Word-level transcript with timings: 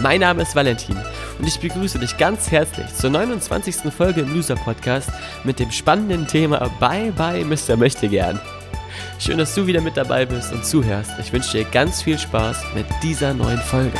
Mein 0.00 0.20
Name 0.20 0.42
ist 0.42 0.54
Valentin 0.54 0.96
und 1.38 1.46
ich 1.46 1.58
begrüße 1.58 1.98
dich 1.98 2.16
ganz 2.18 2.52
herzlich 2.52 2.86
zur 2.94 3.10
29. 3.10 3.92
Folge 3.92 4.20
im 4.20 4.32
Loser 4.32 4.54
Podcast 4.54 5.10
mit 5.42 5.58
dem 5.58 5.72
spannenden 5.72 6.26
Thema 6.26 6.70
Bye 6.78 7.10
Bye 7.10 7.44
Mr. 7.44 7.76
Möchtegern. 7.76 8.40
Schön, 9.18 9.38
dass 9.38 9.54
du 9.56 9.66
wieder 9.66 9.80
mit 9.80 9.96
dabei 9.96 10.24
bist 10.24 10.52
und 10.52 10.64
zuhörst. 10.64 11.10
Ich 11.20 11.32
wünsche 11.32 11.58
dir 11.58 11.64
ganz 11.64 12.02
viel 12.02 12.18
Spaß 12.18 12.62
mit 12.76 12.86
dieser 13.02 13.34
neuen 13.34 13.58
Folge. 13.58 13.98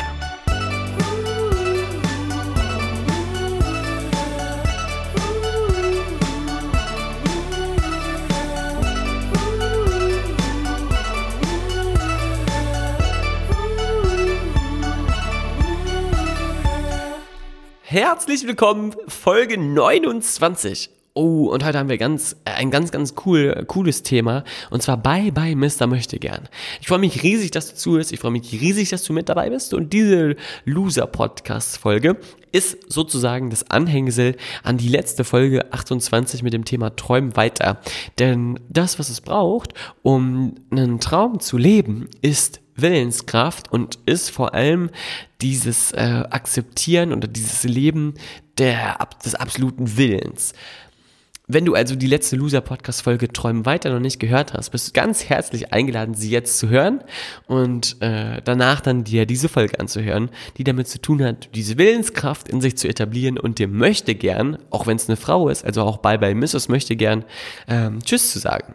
Herzlich 17.91 18.47
willkommen, 18.47 18.95
Folge 19.07 19.57
29. 19.57 20.91
Oh, 21.15 21.47
und 21.47 21.65
heute 21.65 21.79
haben 21.79 21.89
wir 21.89 21.97
ganz, 21.97 22.37
äh, 22.45 22.51
ein 22.51 22.71
ganz, 22.71 22.91
ganz 22.91 23.15
cool, 23.25 23.65
cooles 23.67 24.03
Thema. 24.03 24.45
Und 24.69 24.83
zwar 24.83 24.99
Bye 24.99 25.33
Bye 25.33 25.57
Mr. 25.57 25.87
Möchtegern. 25.87 26.51
Ich 26.83 26.89
freue 26.89 26.99
mich 26.99 27.23
riesig, 27.23 27.51
dass 27.51 27.71
du 27.71 27.77
zuhörst. 27.77 28.13
Ich 28.13 28.21
freue 28.21 28.33
mich 28.33 28.53
riesig, 28.53 28.91
dass 28.91 29.05
du 29.05 29.15
mit 29.15 29.31
dabei 29.31 29.49
bist. 29.49 29.73
Und 29.73 29.95
diese 29.95 30.37
Loser-Podcast-Folge 30.67 32.19
ist 32.53 32.93
sozusagen 32.93 33.49
das 33.49 33.71
Anhängsel 33.71 34.37
an 34.63 34.77
die 34.77 34.91
letzte 34.91 35.25
Folge 35.25 35.73
28 35.73 36.43
mit 36.43 36.53
dem 36.53 36.67
Thema 36.67 36.95
Träumen 36.95 37.37
weiter. 37.37 37.81
Denn 38.19 38.61
das, 38.69 38.99
was 38.99 39.09
es 39.09 39.23
braucht, 39.23 39.73
um 40.03 40.57
einen 40.71 41.01
Traum 41.01 41.41
zu 41.41 41.57
leben, 41.57 42.11
ist 42.21 42.61
Willenskraft 42.81 43.71
und 43.73 43.99
ist 44.07 44.31
vor 44.31 44.55
allem 44.55 44.91
dieses 45.41 45.93
äh, 45.93 46.25
Akzeptieren 46.31 47.13
oder 47.13 47.29
dieses 47.29 47.65
Leben 47.65 48.15
der, 48.59 48.99
des 49.25 49.35
absoluten 49.35 49.97
Willens. 49.97 50.55
Wenn 51.51 51.65
du 51.65 51.73
also 51.73 51.97
die 51.97 52.07
letzte 52.07 52.37
Loser-Podcast-Folge 52.37 53.33
Träumen 53.33 53.65
weiter 53.65 53.89
noch 53.91 54.01
nicht 54.01 54.21
gehört 54.21 54.53
hast, 54.53 54.69
bist 54.69 54.89
du 54.89 54.93
ganz 54.93 55.31
herzlich 55.31 55.73
eingeladen, 55.73 56.13
sie 56.13 56.29
jetzt 56.29 56.59
zu 56.59 56.69
hören 56.69 57.03
und 57.47 58.03
äh, 58.03 58.43
danach 58.45 58.83
dann 58.83 59.03
dir 59.03 59.25
diese 59.25 59.49
Folge 59.49 59.81
anzuhören, 59.81 60.29
die 60.59 60.65
damit 60.65 60.89
zu 60.89 61.01
tun 61.01 61.25
hat, 61.25 61.49
diese 61.55 61.79
Willenskraft 61.79 62.51
in 62.51 62.61
sich 62.61 62.77
zu 62.77 62.87
etablieren 62.87 63.39
und 63.39 63.59
dir 63.59 63.67
möchte 63.67 64.15
gern, 64.15 64.59
auch 64.69 64.87
wenn 64.87 64.97
es 64.97 65.09
eine 65.09 65.17
Frau 65.17 65.49
ist, 65.49 65.65
also 65.65 65.81
auch 65.85 65.97
bei 65.97 66.19
bei 66.19 66.35
Mrs. 66.35 66.69
möchte 66.69 66.97
gern, 66.97 67.25
ähm, 67.67 68.01
Tschüss 68.05 68.31
zu 68.31 68.41
sagen. 68.41 68.75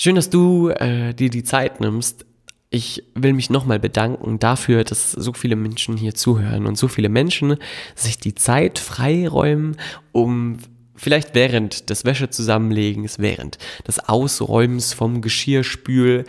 Schön, 0.00 0.14
dass 0.14 0.30
du 0.30 0.68
äh, 0.68 1.12
dir 1.12 1.28
die 1.28 1.42
Zeit 1.42 1.80
nimmst. 1.80 2.24
Ich 2.70 3.02
will 3.14 3.32
mich 3.32 3.50
nochmal 3.50 3.80
bedanken 3.80 4.38
dafür, 4.38 4.84
dass 4.84 5.10
so 5.10 5.32
viele 5.32 5.56
Menschen 5.56 5.96
hier 5.96 6.14
zuhören 6.14 6.66
und 6.66 6.78
so 6.78 6.86
viele 6.86 7.08
Menschen 7.08 7.56
sich 7.96 8.18
die 8.18 8.36
Zeit 8.36 8.78
freiräumen, 8.78 9.76
um 10.12 10.58
vielleicht 10.98 11.34
während 11.34 11.88
des 11.90 12.04
Wäschezusammenlegens, 12.04 13.18
während 13.18 13.58
des 13.86 14.08
Ausräumens 14.08 14.92
vom 14.92 15.22
Geschirrspüler, 15.22 16.24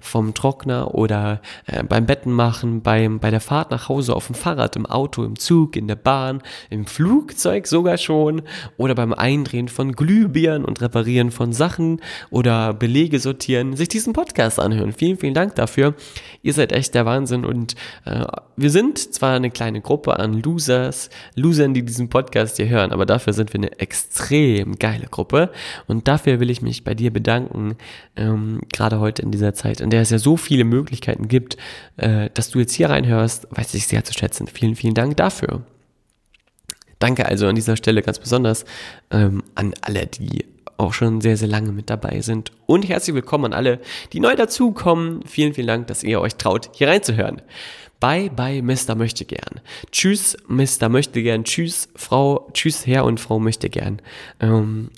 vom 0.00 0.34
Trockner 0.34 0.94
oder 0.94 1.40
äh, 1.66 1.82
beim 1.84 2.06
Bettenmachen, 2.06 2.82
beim, 2.82 3.20
bei 3.20 3.30
der 3.30 3.40
Fahrt 3.40 3.70
nach 3.70 3.88
Hause 3.88 4.14
auf 4.14 4.26
dem 4.26 4.34
Fahrrad, 4.34 4.76
im 4.76 4.86
Auto, 4.86 5.24
im 5.24 5.38
Zug, 5.38 5.76
in 5.76 5.86
der 5.86 5.96
Bahn, 5.96 6.42
im 6.68 6.86
Flugzeug 6.86 7.66
sogar 7.66 7.96
schon 7.96 8.42
oder 8.76 8.94
beim 8.94 9.12
Eindrehen 9.12 9.68
von 9.68 9.92
Glühbirnen 9.92 10.64
und 10.64 10.80
Reparieren 10.80 11.30
von 11.30 11.52
Sachen 11.52 12.00
oder 12.30 12.74
Belege 12.74 13.20
sortieren, 13.20 13.76
sich 13.76 13.88
diesen 13.88 14.12
Podcast 14.12 14.58
anhören. 14.58 14.92
Vielen, 14.92 15.16
vielen 15.16 15.34
Dank 15.34 15.54
dafür. 15.54 15.94
Ihr 16.42 16.52
seid 16.52 16.72
echt 16.72 16.94
der 16.94 17.06
Wahnsinn 17.06 17.44
und 17.44 17.74
äh, 18.04 18.24
wir 18.56 18.70
sind 18.70 18.98
zwar 18.98 19.34
eine 19.36 19.50
kleine 19.50 19.80
Gruppe 19.80 20.18
an 20.18 20.42
Losers, 20.42 21.10
Losern, 21.36 21.72
die 21.72 21.84
diesen 21.84 22.08
Podcast 22.08 22.56
hier 22.56 22.68
hören, 22.68 22.92
aber 22.92 23.06
dafür 23.06 23.32
sind 23.32 23.52
wir 23.52 23.59
eine 23.60 23.78
extrem 23.78 24.78
geile 24.78 25.06
Gruppe 25.06 25.50
und 25.86 26.08
dafür 26.08 26.40
will 26.40 26.50
ich 26.50 26.62
mich 26.62 26.84
bei 26.84 26.94
dir 26.94 27.12
bedanken, 27.12 27.76
ähm, 28.16 28.60
gerade 28.72 29.00
heute 29.00 29.22
in 29.22 29.30
dieser 29.30 29.54
Zeit, 29.54 29.80
in 29.80 29.90
der 29.90 30.02
es 30.02 30.10
ja 30.10 30.18
so 30.18 30.36
viele 30.36 30.64
Möglichkeiten 30.64 31.28
gibt, 31.28 31.56
äh, 31.96 32.30
dass 32.34 32.50
du 32.50 32.58
jetzt 32.58 32.72
hier 32.72 32.90
reinhörst, 32.90 33.48
weiß 33.50 33.74
ich 33.74 33.86
sehr 33.86 34.04
zu 34.04 34.12
schätzen. 34.12 34.46
Vielen, 34.46 34.76
vielen 34.76 34.94
Dank 34.94 35.16
dafür. 35.16 35.62
Danke 36.98 37.26
also 37.26 37.46
an 37.46 37.54
dieser 37.54 37.76
Stelle 37.76 38.02
ganz 38.02 38.18
besonders 38.18 38.64
ähm, 39.10 39.42
an 39.54 39.74
alle, 39.80 40.06
die 40.06 40.44
auch 40.76 40.92
schon 40.92 41.20
sehr, 41.20 41.36
sehr 41.36 41.48
lange 41.48 41.72
mit 41.72 41.90
dabei 41.90 42.20
sind. 42.20 42.52
Und 42.66 42.88
herzlich 42.88 43.14
willkommen 43.14 43.46
an 43.46 43.52
alle, 43.52 43.80
die 44.12 44.20
neu 44.20 44.34
dazukommen. 44.34 45.22
Vielen, 45.26 45.54
vielen 45.54 45.66
Dank, 45.66 45.86
dass 45.86 46.02
ihr 46.02 46.20
euch 46.20 46.36
traut, 46.36 46.70
hier 46.72 46.88
reinzuhören. 46.88 47.42
Bye, 48.00 48.30
bye, 48.30 48.62
Mr. 48.62 48.94
Möchtegern. 48.96 49.60
Tschüss, 49.92 50.36
Mr. 50.48 50.88
Möchtegern. 50.88 51.44
Tschüss, 51.44 51.88
Frau, 51.94 52.48
tschüss, 52.54 52.86
Herr 52.86 53.04
und 53.04 53.20
Frau 53.20 53.38
Möchtegern. 53.38 54.00
Ähm, 54.40 54.90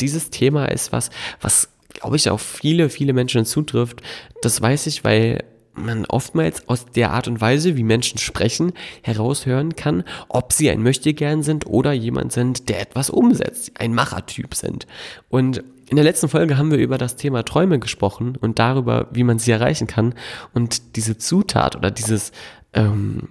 dieses 0.00 0.30
Thema 0.30 0.66
ist 0.66 0.92
was, 0.92 1.10
was, 1.40 1.70
glaube 1.88 2.16
ich, 2.16 2.28
auf 2.30 2.42
viele, 2.42 2.90
viele 2.90 3.14
Menschen 3.14 3.44
zutrifft. 3.46 4.02
Das 4.42 4.60
weiß 4.60 4.86
ich, 4.86 5.04
weil 5.04 5.44
man 5.74 6.04
oftmals 6.06 6.68
aus 6.68 6.84
der 6.86 7.12
Art 7.12 7.28
und 7.28 7.40
Weise, 7.40 7.76
wie 7.76 7.82
Menschen 7.82 8.18
sprechen, 8.18 8.72
heraushören 9.02 9.76
kann, 9.76 10.04
ob 10.28 10.52
sie 10.52 10.70
ein 10.70 10.82
Möchtegern 10.82 11.42
sind 11.42 11.66
oder 11.66 11.92
jemand 11.92 12.32
sind, 12.32 12.68
der 12.68 12.80
etwas 12.80 13.08
umsetzt, 13.10 13.72
ein 13.78 13.94
Machertyp 13.94 14.54
sind. 14.54 14.86
Und 15.28 15.62
in 15.90 15.96
der 15.96 16.04
letzten 16.04 16.28
Folge 16.28 16.56
haben 16.56 16.70
wir 16.70 16.78
über 16.78 16.98
das 16.98 17.16
Thema 17.16 17.42
Träume 17.42 17.80
gesprochen 17.80 18.36
und 18.40 18.60
darüber, 18.60 19.08
wie 19.10 19.24
man 19.24 19.40
sie 19.40 19.50
erreichen 19.50 19.88
kann. 19.88 20.14
Und 20.54 20.94
diese 20.94 21.18
Zutat 21.18 21.74
oder 21.74 21.90
dieses 21.90 22.30
ähm, 22.74 23.30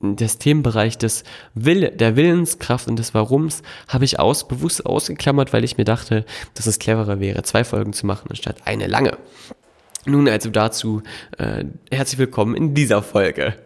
des 0.00 0.38
Themenbereich 0.38 0.96
des 0.96 1.24
Will 1.52 1.90
der 1.90 2.16
Willenskraft 2.16 2.88
und 2.88 2.98
des 2.98 3.12
Warums 3.12 3.62
habe 3.86 4.06
ich 4.06 4.18
aus, 4.18 4.48
bewusst 4.48 4.86
ausgeklammert, 4.86 5.52
weil 5.52 5.62
ich 5.62 5.76
mir 5.76 5.84
dachte, 5.84 6.24
dass 6.54 6.66
es 6.66 6.78
cleverer 6.78 7.20
wäre, 7.20 7.42
zwei 7.42 7.64
Folgen 7.64 7.92
zu 7.92 8.06
machen, 8.06 8.28
anstatt 8.30 8.66
eine 8.66 8.86
lange. 8.86 9.18
Nun 10.06 10.26
also 10.26 10.48
dazu 10.48 11.02
äh, 11.36 11.64
herzlich 11.90 12.18
willkommen 12.18 12.54
in 12.54 12.72
dieser 12.72 13.02
Folge. 13.02 13.56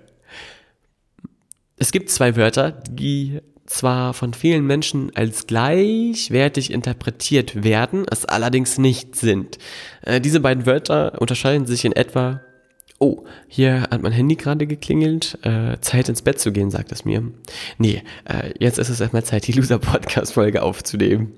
Es 1.77 1.93
gibt 1.93 2.11
zwei 2.11 2.35
Wörter, 2.35 2.73
die 2.73 3.41
zwar 3.67 4.15
von 4.15 4.35
vielen 4.35 4.67
Menschen 4.67 5.15
als 5.15 5.47
gleichwertig 5.47 6.71
interpretiert 6.71 7.65
werden, 7.65 8.07
es 8.11 8.25
allerdings 8.25 8.79
nicht 8.79 9.17
sind. 9.17 9.59
Äh, 10.03 10.21
diese 10.21 10.41
beiden 10.41 10.67
Wörter 10.67 11.21
unterscheiden 11.21 11.67
sich 11.67 11.85
in 11.85 11.93
etwa. 11.93 12.41
Oh, 12.99 13.25
hier 13.49 13.83
hat 13.83 14.03
mein 14.03 14.13
Handy 14.13 14.37
gerade 14.37 14.67
geklingelt. 14.67 15.39
Äh, 15.43 15.79
Zeit 15.81 16.09
ins 16.09 16.23
Bett 16.23 16.39
zu 16.39 16.53
gehen, 16.53 16.71
sagt 16.71 16.93
es 16.93 17.05
mir. 17.05 17.23
Nee, 17.79 18.03
äh, 18.25 18.53
jetzt 18.59 18.79
ist 18.79 18.89
es 18.89 19.01
erstmal 19.01 19.25
Zeit, 19.25 19.47
die 19.47 19.53
Loser-Podcast-Folge 19.53 20.63
aufzunehmen. 20.63 21.33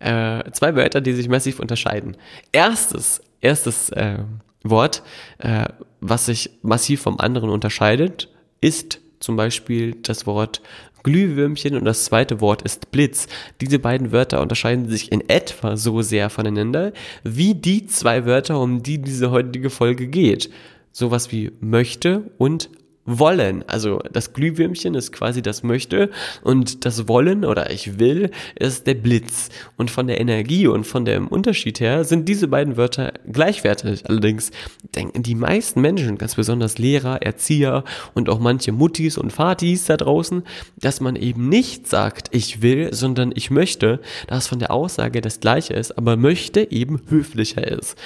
Äh, 0.00 0.50
zwei 0.52 0.74
Wörter, 0.74 1.00
die 1.00 1.12
sich 1.12 1.28
massiv 1.28 1.60
unterscheiden. 1.60 2.16
Erstes, 2.50 3.22
erstes 3.40 3.88
äh, 3.90 4.18
Wort, 4.64 5.02
äh, 5.38 5.66
was 6.00 6.26
sich 6.26 6.50
massiv 6.62 7.02
vom 7.02 7.18
anderen 7.18 7.50
unterscheidet, 7.50 8.28
ist 8.60 9.00
zum 9.20 9.36
Beispiel 9.36 9.94
das 10.02 10.26
Wort 10.26 10.62
Glühwürmchen 11.02 11.76
und 11.76 11.84
das 11.84 12.04
zweite 12.04 12.40
Wort 12.40 12.62
ist 12.62 12.90
Blitz. 12.90 13.28
Diese 13.60 13.78
beiden 13.78 14.12
Wörter 14.12 14.40
unterscheiden 14.40 14.88
sich 14.88 15.12
in 15.12 15.28
etwa 15.28 15.76
so 15.76 16.02
sehr 16.02 16.30
voneinander, 16.30 16.92
wie 17.22 17.54
die 17.54 17.86
zwei 17.86 18.26
Wörter, 18.26 18.60
um 18.60 18.82
die 18.82 18.98
diese 18.98 19.30
heutige 19.30 19.70
Folge 19.70 20.06
geht. 20.06 20.50
Sowas 20.92 21.32
wie 21.32 21.52
möchte 21.60 22.30
und 22.38 22.70
wollen. 23.04 23.64
Also 23.66 24.00
das 24.12 24.32
Glühwürmchen 24.32 24.94
ist 24.94 25.12
quasi 25.12 25.42
das 25.42 25.62
möchte 25.62 26.10
und 26.42 26.84
das 26.84 27.08
wollen 27.08 27.44
oder 27.44 27.70
ich 27.70 27.98
will 27.98 28.30
ist 28.54 28.86
der 28.86 28.94
Blitz. 28.94 29.48
Und 29.76 29.90
von 29.90 30.06
der 30.06 30.20
Energie 30.20 30.66
und 30.66 30.84
von 30.84 31.04
dem 31.04 31.26
Unterschied 31.26 31.80
her 31.80 32.04
sind 32.04 32.28
diese 32.28 32.48
beiden 32.48 32.76
Wörter 32.76 33.12
gleichwertig. 33.30 34.08
Allerdings 34.08 34.50
denken 34.94 35.22
die 35.22 35.34
meisten 35.34 35.80
Menschen, 35.80 36.18
ganz 36.18 36.36
besonders 36.36 36.78
Lehrer, 36.78 37.22
Erzieher 37.22 37.84
und 38.14 38.28
auch 38.28 38.38
manche 38.38 38.72
Muttis 38.72 39.18
und 39.18 39.36
Vatis 39.36 39.86
da 39.86 39.96
draußen, 39.96 40.44
dass 40.78 41.00
man 41.00 41.16
eben 41.16 41.48
nicht 41.48 41.88
sagt, 41.88 42.28
ich 42.32 42.62
will, 42.62 42.94
sondern 42.94 43.32
ich 43.34 43.50
möchte, 43.50 44.00
da 44.28 44.36
es 44.36 44.46
von 44.46 44.60
der 44.60 44.70
Aussage 44.70 45.20
das 45.20 45.40
gleiche 45.40 45.74
ist, 45.74 45.98
aber 45.98 46.16
möchte 46.16 46.70
eben 46.70 47.00
höflicher 47.08 47.66
ist. 47.66 47.96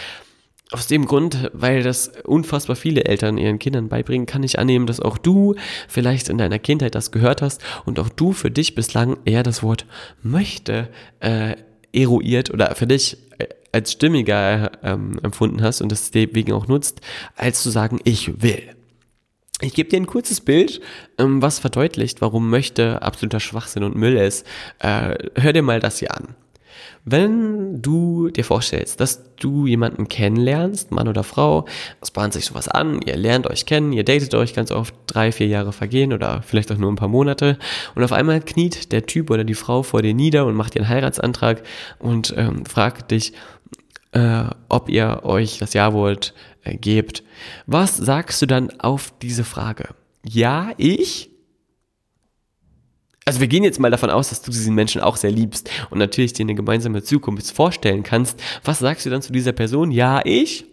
Aus 0.72 0.88
dem 0.88 1.06
Grund, 1.06 1.50
weil 1.52 1.84
das 1.84 2.10
unfassbar 2.24 2.74
viele 2.74 3.04
Eltern 3.04 3.38
ihren 3.38 3.60
Kindern 3.60 3.88
beibringen, 3.88 4.26
kann 4.26 4.42
ich 4.42 4.58
annehmen, 4.58 4.86
dass 4.86 4.98
auch 4.98 5.16
du 5.16 5.54
vielleicht 5.86 6.28
in 6.28 6.38
deiner 6.38 6.58
Kindheit 6.58 6.96
das 6.96 7.12
gehört 7.12 7.40
hast 7.40 7.62
und 7.84 8.00
auch 8.00 8.08
du 8.08 8.32
für 8.32 8.50
dich 8.50 8.74
bislang 8.74 9.16
eher 9.24 9.44
das 9.44 9.62
Wort 9.62 9.86
möchte 10.22 10.88
äh, 11.20 11.54
eruiert 11.92 12.50
oder 12.50 12.74
für 12.74 12.88
dich 12.88 13.16
äh, 13.38 13.46
als 13.70 13.92
stimmiger 13.92 14.72
ähm, 14.82 15.20
empfunden 15.22 15.62
hast 15.62 15.82
und 15.82 15.92
das 15.92 16.10
deswegen 16.10 16.52
auch 16.52 16.66
nutzt, 16.66 17.00
als 17.36 17.62
zu 17.62 17.70
sagen, 17.70 18.00
ich 18.02 18.42
will. 18.42 18.62
Ich 19.60 19.72
gebe 19.72 19.88
dir 19.88 19.98
ein 19.98 20.06
kurzes 20.06 20.40
Bild, 20.40 20.80
ähm, 21.16 21.40
was 21.42 21.60
verdeutlicht, 21.60 22.20
warum 22.20 22.50
möchte 22.50 23.02
absoluter 23.02 23.40
Schwachsinn 23.40 23.84
und 23.84 23.94
Müll 23.96 24.16
ist. 24.16 24.44
Äh, 24.80 25.16
hör 25.36 25.52
dir 25.52 25.62
mal 25.62 25.78
das 25.78 26.00
hier 26.00 26.14
an. 26.14 26.34
Wenn 27.08 27.80
du 27.82 28.30
dir 28.30 28.42
vorstellst, 28.42 28.98
dass 28.98 29.36
du 29.36 29.68
jemanden 29.68 30.08
kennenlernst, 30.08 30.90
Mann 30.90 31.06
oder 31.06 31.22
Frau, 31.22 31.64
es 32.00 32.10
bahnt 32.10 32.32
sich 32.32 32.46
sowas 32.46 32.66
an, 32.66 33.00
ihr 33.00 33.16
lernt 33.16 33.46
euch 33.46 33.64
kennen, 33.64 33.92
ihr 33.92 34.02
datet 34.02 34.34
euch 34.34 34.54
ganz 34.54 34.72
oft, 34.72 34.92
drei, 35.06 35.30
vier 35.30 35.46
Jahre 35.46 35.72
vergehen 35.72 36.12
oder 36.12 36.42
vielleicht 36.42 36.72
auch 36.72 36.78
nur 36.78 36.90
ein 36.90 36.96
paar 36.96 37.06
Monate 37.06 37.60
und 37.94 38.02
auf 38.02 38.10
einmal 38.10 38.40
kniet 38.40 38.90
der 38.90 39.06
Typ 39.06 39.30
oder 39.30 39.44
die 39.44 39.54
Frau 39.54 39.84
vor 39.84 40.02
dir 40.02 40.14
nieder 40.14 40.46
und 40.46 40.56
macht 40.56 40.74
dir 40.74 40.80
einen 40.80 40.88
Heiratsantrag 40.88 41.62
und 42.00 42.34
ähm, 42.36 42.66
fragt 42.66 43.12
dich, 43.12 43.34
äh, 44.10 44.46
ob 44.68 44.88
ihr 44.88 45.20
euch 45.22 45.58
das 45.58 45.74
Ja-Wort 45.74 46.34
äh, 46.64 46.76
gebt. 46.76 47.22
Was 47.66 47.96
sagst 47.96 48.42
du 48.42 48.46
dann 48.46 48.80
auf 48.80 49.12
diese 49.22 49.44
Frage? 49.44 49.90
Ja, 50.24 50.72
ich? 50.76 51.30
Also 53.26 53.40
wir 53.40 53.48
gehen 53.48 53.64
jetzt 53.64 53.80
mal 53.80 53.90
davon 53.90 54.08
aus, 54.08 54.30
dass 54.30 54.40
du 54.40 54.52
diesen 54.52 54.74
Menschen 54.74 55.00
auch 55.00 55.16
sehr 55.16 55.32
liebst 55.32 55.68
und 55.90 55.98
natürlich 55.98 56.32
dir 56.32 56.44
eine 56.44 56.54
gemeinsame 56.54 57.02
Zukunft 57.02 57.50
vorstellen 57.50 58.04
kannst. 58.04 58.40
Was 58.64 58.78
sagst 58.78 59.04
du 59.04 59.10
dann 59.10 59.20
zu 59.20 59.32
dieser 59.32 59.52
Person? 59.52 59.90
Ja, 59.90 60.22
ich 60.24 60.64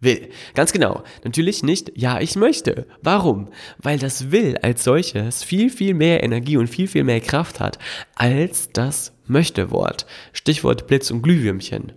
will. 0.00 0.30
Ganz 0.54 0.72
genau. 0.72 1.04
Natürlich 1.22 1.62
nicht, 1.62 1.92
ja, 1.94 2.20
ich 2.20 2.34
möchte. 2.34 2.88
Warum? 3.02 3.50
Weil 3.78 4.00
das 4.00 4.32
Will 4.32 4.58
als 4.62 4.82
solches 4.82 5.44
viel, 5.44 5.70
viel 5.70 5.94
mehr 5.94 6.24
Energie 6.24 6.56
und 6.56 6.66
viel, 6.66 6.88
viel 6.88 7.04
mehr 7.04 7.20
Kraft 7.20 7.60
hat 7.60 7.78
als 8.16 8.70
das 8.72 9.12
Möchte-Wort. 9.26 10.06
Stichwort 10.32 10.88
Blitz 10.88 11.12
und 11.12 11.22
Glühwürmchen. 11.22 11.92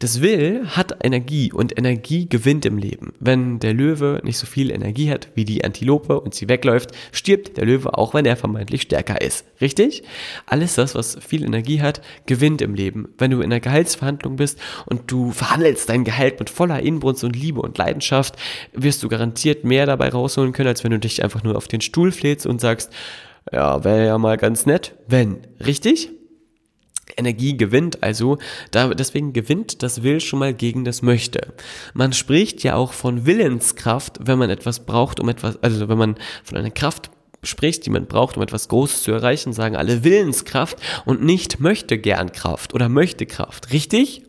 Das 0.00 0.22
Will 0.22 0.64
hat 0.64 0.94
Energie 1.02 1.52
und 1.52 1.76
Energie 1.76 2.28
gewinnt 2.28 2.64
im 2.64 2.78
Leben. 2.78 3.14
Wenn 3.18 3.58
der 3.58 3.74
Löwe 3.74 4.20
nicht 4.22 4.38
so 4.38 4.46
viel 4.46 4.70
Energie 4.70 5.10
hat 5.10 5.26
wie 5.34 5.44
die 5.44 5.64
Antilope 5.64 6.20
und 6.20 6.36
sie 6.36 6.48
wegläuft, 6.48 6.92
stirbt 7.10 7.56
der 7.56 7.66
Löwe 7.66 7.98
auch, 7.98 8.14
wenn 8.14 8.24
er 8.24 8.36
vermeintlich 8.36 8.82
stärker 8.82 9.20
ist. 9.20 9.44
Richtig? 9.60 10.04
Alles 10.46 10.76
das, 10.76 10.94
was 10.94 11.18
viel 11.20 11.42
Energie 11.42 11.82
hat, 11.82 12.00
gewinnt 12.26 12.62
im 12.62 12.74
Leben. 12.74 13.08
Wenn 13.18 13.32
du 13.32 13.38
in 13.38 13.46
einer 13.46 13.58
Gehaltsverhandlung 13.58 14.36
bist 14.36 14.60
und 14.86 15.10
du 15.10 15.32
verhandelst 15.32 15.88
dein 15.88 16.04
Gehalt 16.04 16.38
mit 16.38 16.48
voller 16.48 16.80
Inbrunst 16.80 17.24
und 17.24 17.34
Liebe 17.34 17.60
und 17.60 17.76
Leidenschaft, 17.76 18.36
wirst 18.72 19.02
du 19.02 19.08
garantiert 19.08 19.64
mehr 19.64 19.84
dabei 19.84 20.10
rausholen 20.10 20.52
können, 20.52 20.68
als 20.68 20.84
wenn 20.84 20.92
du 20.92 21.00
dich 21.00 21.24
einfach 21.24 21.42
nur 21.42 21.56
auf 21.56 21.66
den 21.66 21.80
Stuhl 21.80 22.12
flätst 22.12 22.46
und 22.46 22.60
sagst, 22.60 22.92
ja, 23.50 23.82
wäre 23.82 24.06
ja 24.06 24.18
mal 24.18 24.36
ganz 24.36 24.64
nett, 24.64 24.94
wenn. 25.08 25.38
Richtig? 25.58 26.10
Energie 27.18 27.56
gewinnt, 27.56 28.02
also 28.02 28.38
da, 28.70 28.88
deswegen 28.94 29.32
gewinnt 29.32 29.82
das 29.82 30.02
Will 30.02 30.20
schon 30.20 30.38
mal 30.38 30.54
gegen 30.54 30.84
das 30.84 31.02
Möchte. 31.02 31.54
Man 31.94 32.12
spricht 32.12 32.62
ja 32.62 32.76
auch 32.76 32.92
von 32.92 33.26
Willenskraft, 33.26 34.18
wenn 34.22 34.38
man 34.38 34.50
etwas 34.50 34.80
braucht, 34.86 35.20
um 35.20 35.28
etwas, 35.28 35.62
also 35.62 35.88
wenn 35.88 35.98
man 35.98 36.16
von 36.44 36.58
einer 36.58 36.70
Kraft 36.70 37.10
spricht, 37.42 37.86
die 37.86 37.90
man 37.90 38.06
braucht, 38.06 38.36
um 38.36 38.42
etwas 38.42 38.68
Großes 38.68 39.02
zu 39.02 39.12
erreichen, 39.12 39.52
sagen 39.52 39.76
alle 39.76 40.04
Willenskraft 40.04 40.78
und 41.04 41.22
nicht 41.22 41.60
möchte 41.60 41.98
gern 41.98 42.32
Kraft 42.32 42.74
oder 42.74 42.88
möchte 42.88 43.26
Kraft. 43.26 43.72
Richtig? 43.72 44.22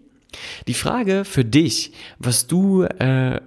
Die 0.68 0.76
Frage 0.76 1.26
für 1.26 1.44
dich, 1.44 1.92
was 2.20 2.46
du 2.46 2.84
äh, 2.84 3.42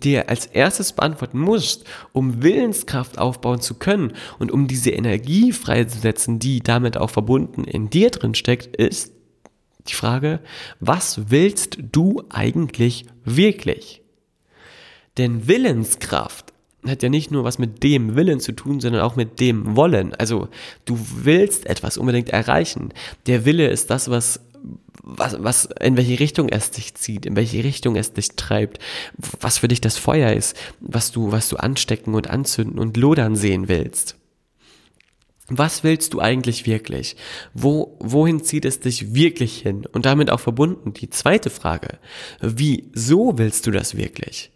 dir 0.00 0.28
als 0.28 0.46
erstes 0.46 0.92
beantworten 0.92 1.38
musst, 1.38 1.84
um 2.12 2.42
Willenskraft 2.42 3.18
aufbauen 3.18 3.60
zu 3.60 3.74
können 3.74 4.12
und 4.38 4.52
um 4.52 4.66
diese 4.66 4.90
Energie 4.90 5.52
freizusetzen, 5.52 6.38
die 6.38 6.60
damit 6.60 6.96
auch 6.96 7.10
verbunden 7.10 7.64
in 7.64 7.90
dir 7.90 8.10
drin 8.10 8.34
steckt, 8.34 8.76
ist 8.76 9.12
die 9.88 9.94
Frage, 9.94 10.40
was 10.80 11.30
willst 11.30 11.78
du 11.92 12.22
eigentlich 12.30 13.06
wirklich? 13.24 14.02
Denn 15.18 15.46
Willenskraft 15.46 16.52
hat 16.86 17.02
ja 17.02 17.08
nicht 17.08 17.30
nur 17.30 17.44
was 17.44 17.58
mit 17.58 17.82
dem 17.82 18.14
Willen 18.14 18.40
zu 18.40 18.52
tun, 18.52 18.80
sondern 18.80 19.02
auch 19.02 19.16
mit 19.16 19.40
dem 19.40 19.76
Wollen. 19.76 20.14
Also 20.14 20.48
du 20.84 20.98
willst 20.98 21.66
etwas 21.66 21.96
unbedingt 21.96 22.30
erreichen. 22.30 22.92
Der 23.26 23.44
Wille 23.44 23.68
ist 23.68 23.90
das, 23.90 24.10
was 24.10 24.40
was, 25.04 25.36
was, 25.38 25.68
in 25.80 25.96
welche 25.96 26.18
Richtung 26.18 26.48
es 26.48 26.70
dich 26.70 26.94
zieht, 26.94 27.26
in 27.26 27.36
welche 27.36 27.62
Richtung 27.62 27.94
es 27.96 28.12
dich 28.12 28.30
treibt, 28.30 28.78
was 29.40 29.58
für 29.58 29.68
dich 29.68 29.80
das 29.80 29.98
Feuer 29.98 30.32
ist, 30.32 30.56
was 30.80 31.12
du, 31.12 31.30
was 31.30 31.48
du 31.48 31.56
anstecken 31.56 32.14
und 32.14 32.30
anzünden 32.30 32.78
und 32.78 32.96
lodern 32.96 33.36
sehen 33.36 33.68
willst. 33.68 34.16
Was 35.48 35.84
willst 35.84 36.14
du 36.14 36.20
eigentlich 36.20 36.66
wirklich? 36.66 37.16
Wo, 37.52 37.98
wohin 38.00 38.42
zieht 38.42 38.64
es 38.64 38.80
dich 38.80 39.14
wirklich 39.14 39.58
hin? 39.58 39.84
Und 39.92 40.06
damit 40.06 40.30
auch 40.30 40.40
verbunden 40.40 40.94
die 40.94 41.10
zweite 41.10 41.50
Frage. 41.50 41.98
Wieso 42.40 43.36
willst 43.36 43.66
du 43.66 43.70
das 43.70 43.94
wirklich? 43.94 44.52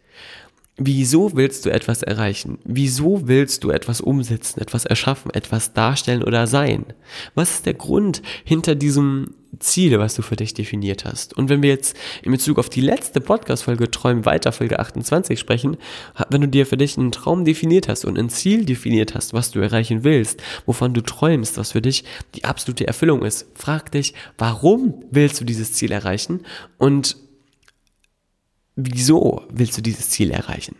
Wieso 0.78 1.36
willst 1.36 1.66
du 1.66 1.70
etwas 1.70 2.02
erreichen? 2.02 2.58
Wieso 2.64 3.28
willst 3.28 3.64
du 3.64 3.70
etwas 3.70 4.00
umsetzen, 4.00 4.60
etwas 4.60 4.86
erschaffen, 4.86 5.30
etwas 5.34 5.74
darstellen 5.74 6.22
oder 6.22 6.46
sein? 6.46 6.86
Was 7.34 7.50
ist 7.50 7.66
der 7.66 7.74
Grund 7.74 8.22
hinter 8.44 8.74
diesem 8.74 9.34
Ziel, 9.58 9.98
was 9.98 10.14
du 10.14 10.22
für 10.22 10.36
dich 10.36 10.54
definiert 10.54 11.04
hast? 11.04 11.36
Und 11.36 11.48
wenn 11.48 11.62
wir 11.62 11.70
jetzt 11.70 11.96
in 12.22 12.32
Bezug 12.32 12.58
auf 12.58 12.68
die 12.68 12.80
letzte 12.80 13.20
Podcast-Folge 13.20 13.90
Träumen 13.90 14.24
weiter, 14.24 14.52
Folge 14.52 14.78
28 14.78 15.38
sprechen, 15.38 15.76
wenn 16.28 16.42
du 16.42 16.48
dir 16.48 16.66
für 16.66 16.76
dich 16.76 16.98
einen 16.98 17.12
Traum 17.12 17.44
definiert 17.44 17.88
hast 17.88 18.04
und 18.04 18.18
ein 18.18 18.28
Ziel 18.28 18.64
definiert 18.64 19.14
hast, 19.14 19.32
was 19.32 19.50
du 19.50 19.60
erreichen 19.60 20.04
willst, 20.04 20.42
wovon 20.66 20.94
du 20.94 21.00
träumst, 21.00 21.56
was 21.56 21.72
für 21.72 21.82
dich 21.82 22.04
die 22.34 22.44
absolute 22.44 22.86
Erfüllung 22.86 23.24
ist, 23.24 23.46
frag 23.54 23.90
dich, 23.90 24.14
warum 24.36 25.02
willst 25.10 25.40
du 25.40 25.44
dieses 25.44 25.72
Ziel 25.72 25.92
erreichen? 25.92 26.44
Und 26.76 27.16
wieso 28.76 29.42
willst 29.50 29.76
du 29.76 29.82
dieses 29.82 30.10
Ziel 30.10 30.30
erreichen? 30.30 30.76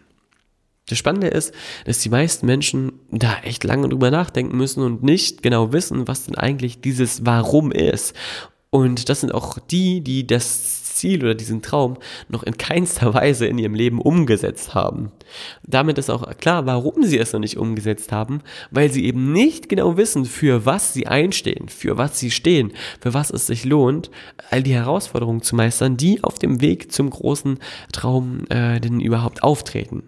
Das 0.89 0.99
Spannende 0.99 1.29
ist, 1.29 1.53
dass 1.85 2.01
die 2.01 2.09
meisten 2.09 2.47
Menschen 2.47 2.93
da 3.11 3.39
echt 3.43 3.63
lange 3.65 3.89
drüber 3.89 4.11
nachdenken 4.11 4.57
müssen 4.57 4.83
und 4.83 5.03
nicht 5.03 5.43
genau 5.43 5.73
wissen, 5.73 6.09
was 6.09 6.25
denn 6.25 6.35
eigentlich 6.35 6.81
dieses 6.81 7.27
Warum 7.27 7.73
ist. 7.73 8.15
Und 8.71 9.09
das 9.09 9.21
sind 9.21 9.33
auch 9.33 9.59
die, 9.59 10.03
die 10.03 10.27
das 10.27 10.85
Ziel 10.99 11.25
oder 11.25 11.35
diesen 11.35 11.63
Traum 11.63 11.97
noch 12.29 12.43
in 12.43 12.59
keinster 12.59 13.15
Weise 13.15 13.47
in 13.47 13.59
ihrem 13.59 13.75
Leben 13.75 14.01
umgesetzt 14.01 14.75
haben. 14.75 15.13
Damit 15.63 15.97
ist 15.97 16.11
auch 16.11 16.37
klar, 16.39 16.67
warum 16.67 17.05
sie 17.05 17.19
es 17.19 17.33
noch 17.33 17.41
nicht 17.41 17.57
umgesetzt 17.57 18.13
haben, 18.13 18.41
weil 18.71 18.91
sie 18.91 19.05
eben 19.05 19.33
nicht 19.33 19.69
genau 19.69 19.97
wissen, 19.97 20.25
für 20.25 20.67
was 20.67 20.93
sie 20.93 21.07
einstehen, 21.07 21.69
für 21.69 21.97
was 21.97 22.19
sie 22.19 22.31
stehen, 22.31 22.73
für 23.01 23.15
was 23.15 23.31
es 23.31 23.47
sich 23.47 23.65
lohnt, 23.65 24.11
all 24.51 24.63
die 24.63 24.75
Herausforderungen 24.75 25.43
zu 25.43 25.55
meistern, 25.55 25.97
die 25.97 26.23
auf 26.25 26.39
dem 26.39 26.61
Weg 26.61 26.93
zum 26.93 27.11
großen 27.11 27.59
Traum 27.93 28.45
äh, 28.51 28.81
denn 28.81 29.01
überhaupt 29.01 29.43
auftreten. 29.43 30.03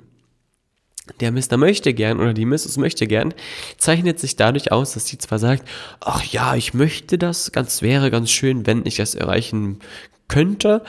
Der 1.19 1.33
Mr. 1.33 1.57
möchte 1.57 1.93
gern 1.95 2.21
oder 2.21 2.33
die 2.33 2.47
Mrs. 2.47 2.77
möchte 2.77 3.07
gern 3.07 3.35
zeichnet 3.79 4.21
sich 4.21 4.37
dadurch 4.37 4.73
aus, 4.73 4.93
dass 4.93 5.07
sie 5.07 5.19
zwar 5.19 5.39
sagt, 5.39 5.67
ach 6.01 6.25
ja, 6.25 6.55
ich 6.55 6.75
möchte 6.75 7.19
das, 7.19 7.53
ganz 7.53 7.83
wäre 7.83 8.11
ganz 8.11 8.31
schön, 8.31 8.67
wenn 8.67 8.87
ich 8.87 8.97
das 8.97 9.15
erreichen 9.15 9.81
könnte. 10.29 10.83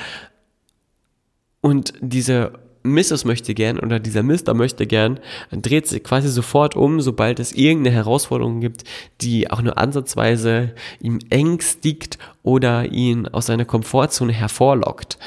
Und 1.62 1.94
diese 2.01 2.54
Mrs. 2.84 3.25
möchte 3.25 3.54
gern 3.54 3.80
oder 3.80 4.00
dieser 4.00 4.24
Mister 4.24 4.54
möchte 4.54 4.88
gern 4.88 5.20
dreht 5.51 5.88
sich 5.88 6.04
quasi 6.04 6.30
sofort 6.30 6.75
um, 6.75 7.00
sobald 7.01 7.40
es 7.40 7.51
irgendeine 7.51 7.96
Herausforderung 7.96 8.60
gibt, 8.60 8.84
die 9.22 9.51
auch 9.51 9.62
nur 9.62 9.78
ansatzweise 9.78 10.74
ihm 11.00 11.20
ängstigt 11.30 12.18
oder 12.44 12.92
ihn 12.92 13.28
aus 13.28 13.46
seiner 13.46 13.66
Komfortzone 13.66 14.34
hervorlockt 14.34 15.20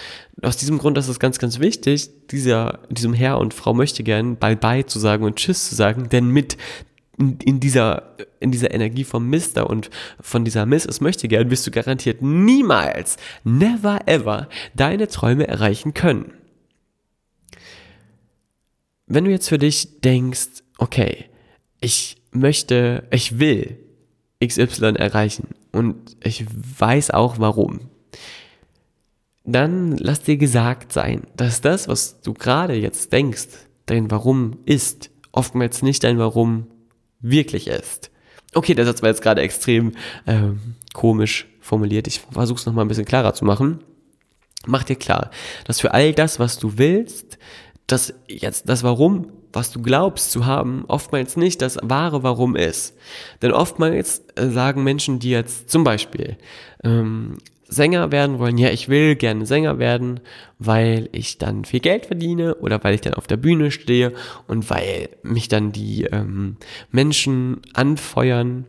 aus 0.43 0.57
diesem 0.57 0.79
Grund 0.79 0.99
ist 0.99 1.09
es 1.09 1.21
ganz, 1.21 1.39
ganz 1.39 1.59
wichtig, 1.61 2.11
dieser, 2.31 2.81
diesem 2.91 3.15
Herr 3.15 3.39
und 3.39 3.55
Frau 3.55 3.75
möchte 3.75 4.03
gern 4.03 4.37
bye 4.37 4.57
bye 4.57 4.85
zu 4.85 4.99
sagen 4.99 5.25
und 5.25 5.37
Tschüss 5.37 5.69
zu 5.69 5.75
sagen, 5.75 6.09
denn 6.09 6.29
mit 6.29 6.57
in, 7.17 7.39
in 7.39 7.61
dieser, 7.61 8.17
in 8.41 8.51
dieser 8.51 8.75
Energie 8.75 9.05
vom 9.05 9.29
Mister 9.29 9.71
und 9.71 9.91
von 10.21 10.45
dieser 10.45 10.67
Miss, 10.67 10.85
es 10.85 11.01
möchte 11.01 11.29
gern, 11.29 11.51
wirst 11.51 11.67
du 11.67 11.71
garantiert 11.71 12.23
niemals, 12.23 13.17
never 13.45 14.01
ever 14.07 14.49
deine 14.75 15.07
Träume 15.09 15.47
erreichen 15.47 15.95
können. 15.95 16.33
wenn 19.07 19.25
du 19.25 19.31
jetzt 19.31 19.49
für 19.49 19.59
dich 19.59 20.01
denkst, 20.01 20.63
okay, 20.79 21.27
ich 21.81 22.17
möchte, 22.33 23.07
ich 23.11 23.39
will 23.39 23.79
XY 24.45 24.95
erreichen 24.97 25.49
und 25.73 26.17
ich 26.23 26.47
weiß 26.49 27.11
auch 27.11 27.39
warum, 27.39 27.91
dann 29.45 29.97
lass 29.99 30.23
dir 30.23 30.37
gesagt 30.37 30.93
sein, 30.93 31.23
dass 31.37 31.61
das, 31.61 31.87
was 31.87 32.21
du 32.23 32.33
gerade 32.33 32.75
jetzt 32.75 33.13
denkst, 33.13 33.49
dein 33.87 34.11
Warum 34.11 34.59
ist, 34.65 35.11
oftmals 35.33 35.83
nicht 35.83 36.03
dein 36.05 36.19
Warum 36.19 36.67
wirklich 37.21 37.69
ist. 37.69 38.11
Okay, 38.55 38.75
der 38.75 38.87
Satz 38.87 39.03
war 39.03 39.11
jetzt 39.11 39.23
gerade 39.23 39.43
extrem 39.43 39.93
ähm, 40.27 40.77
komisch 40.93 41.47
formuliert. 41.61 42.07
Ich 42.07 42.21
versuche 42.21 42.59
es 42.59 42.67
nochmal 42.67 42.85
ein 42.85 42.89
bisschen 42.89 43.05
klarer 43.05 43.35
zu 43.35 43.45
machen. 43.45 43.81
Mach 44.67 44.85
dir 44.85 44.97
klar, 44.97 45.31
dass 45.67 45.81
für 45.81 45.93
all 45.93 46.15
das, 46.15 46.39
was 46.39 46.59
du 46.59 46.79
willst, 46.79 47.39
dass 47.87 48.15
jetzt 48.27 48.69
das 48.69 48.83
Warum, 48.83 49.31
was 49.53 49.71
du 49.71 49.83
glaubst 49.83 50.31
zu 50.31 50.47
haben, 50.47 50.85
oftmals 50.89 51.37
nicht 51.37 51.61
das 51.61 51.79
wahre 51.83 52.23
Warum 52.23 52.57
ist. 52.57 52.97
Denn 53.43 53.53
oftmals 53.53 54.23
äh, 54.37 54.49
sagen 54.49 54.83
Menschen, 54.85 55.19
die 55.19 55.31
jetzt 55.31 55.71
zum 55.71 55.85
Beispiel 55.85 56.39
ähm, 56.83 57.39
Sänger 57.67 58.13
werden 58.13 58.39
wollen, 58.39 58.59
ja, 58.59 58.71
ich 58.71 58.89
will 58.89 59.17
gerne 59.17 59.47
Sänger 59.47 59.79
werden, 59.79 60.21
weil 60.59 61.09
ich 61.13 61.39
dann 61.39 61.65
viel 61.65 61.81
Geld 61.81 62.07
verdiene 62.07 62.57
oder 62.57 62.83
weil 62.85 62.95
ich 62.95 63.01
dann 63.01 63.15
auf 63.15 63.27
der 63.27 63.37
Bühne 63.37 63.71
stehe 63.71 64.13
und 64.47 64.69
weil 64.71 65.09
mich 65.23 65.49
dann 65.49 65.73
die 65.73 66.05
ähm, 66.05 66.57
Menschen 66.91 67.63
anfeuern 67.73 68.67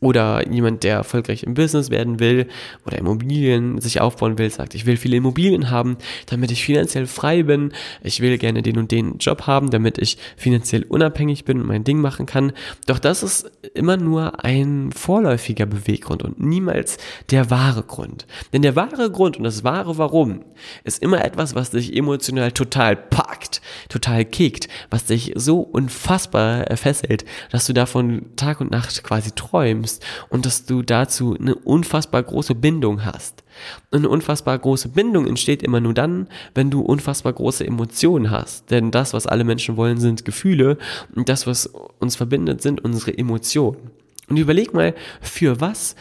oder 0.00 0.46
jemand, 0.48 0.82
der 0.84 0.96
erfolgreich 0.96 1.44
im 1.44 1.54
Business 1.54 1.90
werden 1.90 2.20
will 2.20 2.46
oder 2.84 2.98
Immobilien 2.98 3.80
sich 3.80 4.00
aufbauen 4.00 4.38
will, 4.38 4.50
sagt, 4.50 4.74
ich 4.74 4.84
will 4.84 4.96
viele 4.96 5.16
Immobilien 5.16 5.70
haben, 5.70 5.96
damit 6.26 6.50
ich 6.50 6.62
finanziell 6.62 7.06
frei 7.06 7.42
bin. 7.42 7.72
Ich 8.02 8.20
will 8.20 8.36
gerne 8.36 8.62
den 8.62 8.76
und 8.76 8.90
den 8.90 9.18
Job 9.18 9.46
haben, 9.46 9.70
damit 9.70 9.98
ich 9.98 10.18
finanziell 10.36 10.84
unabhängig 10.84 11.44
bin 11.44 11.60
und 11.60 11.66
mein 11.66 11.84
Ding 11.84 12.00
machen 12.00 12.26
kann. 12.26 12.52
Doch 12.86 12.98
das 12.98 13.22
ist 13.22 13.50
immer 13.72 13.96
nur 13.96 14.44
ein 14.44 14.92
vorläufiger 14.92 15.66
Beweggrund 15.66 16.22
und 16.22 16.38
niemals 16.38 16.98
der 17.30 17.50
wahre 17.50 17.82
Grund. 17.82 18.26
Denn 18.52 18.62
der 18.62 18.76
wahre 18.76 19.10
Grund 19.10 19.38
und 19.38 19.44
das 19.44 19.64
wahre 19.64 19.96
Warum 19.96 20.44
ist 20.84 21.02
immer 21.02 21.24
etwas, 21.24 21.54
was 21.54 21.70
dich 21.70 21.96
emotional 21.96 22.52
total 22.52 22.96
packt, 22.96 23.62
total 23.88 24.24
kickt, 24.24 24.68
was 24.90 25.06
dich 25.06 25.32
so 25.34 25.60
unfassbar 25.60 26.64
fesselt, 26.76 27.24
dass 27.50 27.66
du 27.66 27.72
davon 27.72 28.26
Tag 28.36 28.60
und 28.60 28.70
Nacht 28.70 29.02
quasi 29.02 29.30
träumst 29.30 29.93
bist 29.94 30.04
und 30.28 30.46
dass 30.46 30.66
du 30.66 30.82
dazu 30.82 31.36
eine 31.38 31.54
unfassbar 31.54 32.22
große 32.22 32.54
Bindung 32.54 33.04
hast. 33.04 33.44
Eine 33.90 34.08
unfassbar 34.08 34.58
große 34.58 34.88
Bindung 34.88 35.26
entsteht 35.26 35.62
immer 35.62 35.80
nur 35.80 35.94
dann, 35.94 36.28
wenn 36.54 36.70
du 36.70 36.80
unfassbar 36.80 37.32
große 37.32 37.66
Emotionen 37.66 38.30
hast. 38.30 38.70
Denn 38.70 38.90
das, 38.90 39.12
was 39.12 39.26
alle 39.26 39.44
Menschen 39.44 39.76
wollen, 39.76 39.98
sind 39.98 40.24
Gefühle 40.24 40.78
und 41.14 41.28
das, 41.28 41.46
was 41.46 41.66
uns 41.98 42.16
verbindet, 42.16 42.62
sind 42.62 42.84
unsere 42.84 43.16
Emotionen. 43.16 43.90
Und 44.28 44.38
überleg 44.38 44.72
mal, 44.72 44.94
für 45.20 45.60
was 45.60 45.96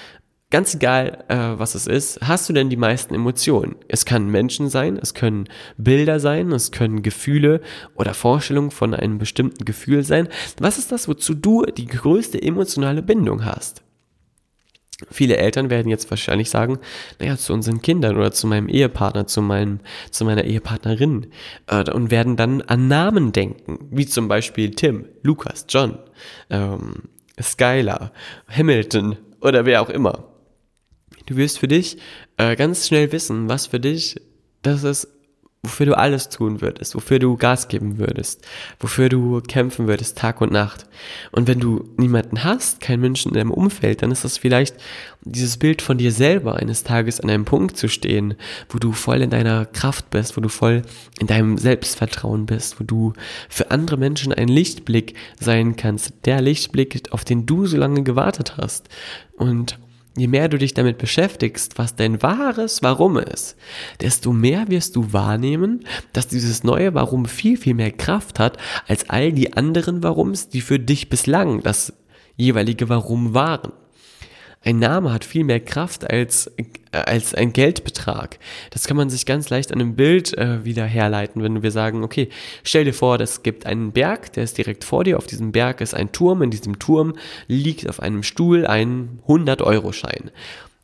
ganz 0.54 0.76
egal, 0.76 1.26
äh, 1.30 1.36
was 1.60 1.74
es 1.74 1.88
ist, 1.88 2.20
hast 2.22 2.48
du 2.48 2.54
denn 2.54 2.70
die 2.70 2.78
meisten 2.78 3.16
Emotionen? 3.16 3.76
Es 3.88 4.06
kann 4.06 4.30
Menschen 4.30 4.70
sein, 4.70 5.00
es 5.02 5.16
können 5.16 5.50
Bilder 5.78 6.20
sein, 6.20 6.52
es 6.52 6.72
können 6.72 7.02
Gefühle 7.02 7.60
oder 7.96 8.14
Vorstellungen 8.14 8.70
von 8.70 8.94
einem 8.94 9.18
bestimmten 9.18 9.66
Gefühl 9.66 10.04
sein. 10.04 10.30
Was 10.60 10.78
ist 10.78 10.92
das, 10.92 11.08
wozu 11.08 11.34
du 11.34 11.64
die 11.64 11.88
größte 11.88 12.40
emotionale 12.40 13.02
Bindung 13.02 13.46
hast? 13.46 13.82
Viele 15.10 15.38
Eltern 15.38 15.72
werden 15.72 15.90
jetzt 15.90 16.12
wahrscheinlich 16.12 16.52
sagen, 16.52 16.78
naja, 17.20 17.36
zu 17.36 17.52
unseren 17.52 17.82
Kindern 17.82 18.16
oder 18.16 18.32
zu 18.32 18.46
meinem 18.46 18.70
Ehepartner, 18.70 19.26
zu, 19.26 19.42
meinem, 19.42 19.80
zu 20.12 20.24
meiner 20.24 20.44
Ehepartnerin 20.44 21.32
äh, 21.66 21.90
und 21.90 22.12
werden 22.12 22.36
dann 22.36 22.62
an 22.62 22.88
Namen 22.88 23.32
denken, 23.32 23.88
wie 23.90 24.06
zum 24.06 24.28
Beispiel 24.28 24.70
Tim, 24.70 25.06
Lukas, 25.24 25.66
John, 25.68 25.98
ähm, 26.52 27.10
Skylar, 27.42 28.12
Hamilton 28.48 29.18
oder 29.42 29.66
wer 29.66 29.82
auch 29.82 29.90
immer. 29.90 30.30
Du 31.26 31.38
wirst 31.38 31.60
für 31.60 31.68
dich 31.68 31.98
äh, 32.38 32.56
ganz 32.56 32.88
schnell 32.88 33.12
wissen, 33.12 33.50
was 33.50 33.68
für 33.68 33.80
dich 33.80 34.20
das 34.62 34.84
ist, 34.84 35.08
wofür 35.66 35.86
du 35.86 35.98
alles 35.98 36.28
tun 36.28 36.60
würdest, 36.60 36.94
wofür 36.94 37.20
du 37.20 37.38
Gas 37.38 37.70
geben 37.70 37.98
würdest, 37.98 38.46
wofür 38.82 39.08
du 39.08 39.40
kämpfen 39.40 39.88
würdest 39.88 40.18
Tag 40.18 40.42
und 40.42 40.52
Nacht. 40.52 40.86
Und 41.32 41.48
wenn 41.48 41.62
du 41.62 41.90
niemanden 41.96 42.44
hast, 42.44 42.82
keinen 42.82 43.00
Menschen 43.00 43.30
in 43.30 43.36
deinem 43.36 43.52
Umfeld, 43.52 44.02
dann 44.02 44.12
ist 44.12 44.26
das 44.26 44.38
vielleicht 44.38 44.76
dieses 45.22 45.56
Bild 45.56 45.82
von 45.82 45.98
dir 45.98 46.12
selber 46.12 46.58
eines 46.58 46.84
Tages 46.84 47.22
an 47.22 47.30
einem 47.30 47.46
Punkt 47.46 47.78
zu 47.78 47.88
stehen, 47.88 48.36
wo 48.68 48.78
du 48.78 48.92
voll 48.92 49.22
in 49.22 49.30
deiner 49.30 49.66
Kraft 49.66 50.10
bist, 50.10 50.36
wo 50.36 50.42
du 50.42 50.50
voll 50.50 50.82
in 51.22 51.28
deinem 51.28 51.58
Selbstvertrauen 51.58 52.46
bist, 52.46 52.82
wo 52.82 52.84
du 52.84 53.14
für 53.48 53.72
andere 53.72 53.96
Menschen 53.96 54.34
ein 54.34 54.50
Lichtblick 54.50 55.16
sein 55.40 55.78
kannst, 55.78 56.26
der 56.26 56.42
Lichtblick, 56.42 57.08
auf 57.12 57.24
den 57.24 57.46
du 57.46 57.68
so 57.68 57.78
lange 57.78 58.04
gewartet 58.04 58.58
hast. 58.58 58.90
Und 59.38 59.80
je 60.16 60.28
mehr 60.28 60.48
du 60.48 60.58
dich 60.58 60.74
damit 60.74 60.98
beschäftigst, 60.98 61.78
was 61.78 61.96
dein 61.96 62.22
wahres 62.22 62.84
Warum 62.84 63.18
ist, 63.18 63.56
desto 64.02 64.32
mehr 64.32 64.68
wirst 64.70 64.96
du 64.96 65.12
wahrnehmen, 65.14 65.86
dass 66.14 66.28
dieses 66.28 66.64
neue 66.64 66.94
Warum 66.94 67.26
viel, 67.26 67.58
viel 67.58 67.74
mehr 67.74 67.92
Kraft 67.92 68.40
hat 68.40 68.58
als 68.88 69.10
all 69.10 69.32
die 69.32 69.54
anderen 69.54 70.04
Warums, 70.04 70.50
die 70.50 70.62
für 70.62 70.80
dich 70.80 71.10
bislang 71.10 71.62
das 71.62 71.94
jeweilige 72.36 72.90
Warum 72.90 73.34
waren. 73.34 73.72
Ein 74.66 74.80
Name 74.80 75.12
hat 75.12 75.26
viel 75.26 75.44
mehr 75.44 75.60
Kraft 75.60 76.10
als, 76.10 76.48
äh, 76.58 76.64
als 76.92 77.36
ein 77.36 77.52
Geldbetrag. 77.52 78.40
Das 78.70 78.88
kann 78.88 78.96
man 78.96 79.10
sich 79.10 79.26
ganz 79.26 79.50
leicht 79.50 79.74
an 79.74 79.82
einem 79.82 79.96
Bild 79.96 80.38
äh, 80.38 80.64
wieder 80.64 80.86
herleiten, 80.86 81.44
wenn 81.44 81.62
wir 81.62 81.72
sagen, 81.72 82.04
okay, 82.04 82.30
stell 82.64 82.86
dir 82.86 82.94
vor, 82.94 83.20
es 83.20 83.44
gibt 83.44 83.66
einen 83.66 83.92
Berg, 83.92 84.32
der 84.34 84.46
ist 84.46 84.58
direkt 84.58 84.86
vor 84.86 85.04
dir, 85.04 85.18
auf 85.18 85.28
diesem 85.28 85.52
Berg 85.52 85.82
ist 85.82 85.94
ein 85.94 86.14
Turm, 86.14 86.42
in 86.42 86.52
diesem 86.52 86.80
Turm 86.80 87.16
liegt 87.48 87.90
auf 87.90 88.00
einem 88.00 88.24
Stuhl 88.24 88.66
ein 88.66 89.20
100-Euro-Schein. 89.28 90.32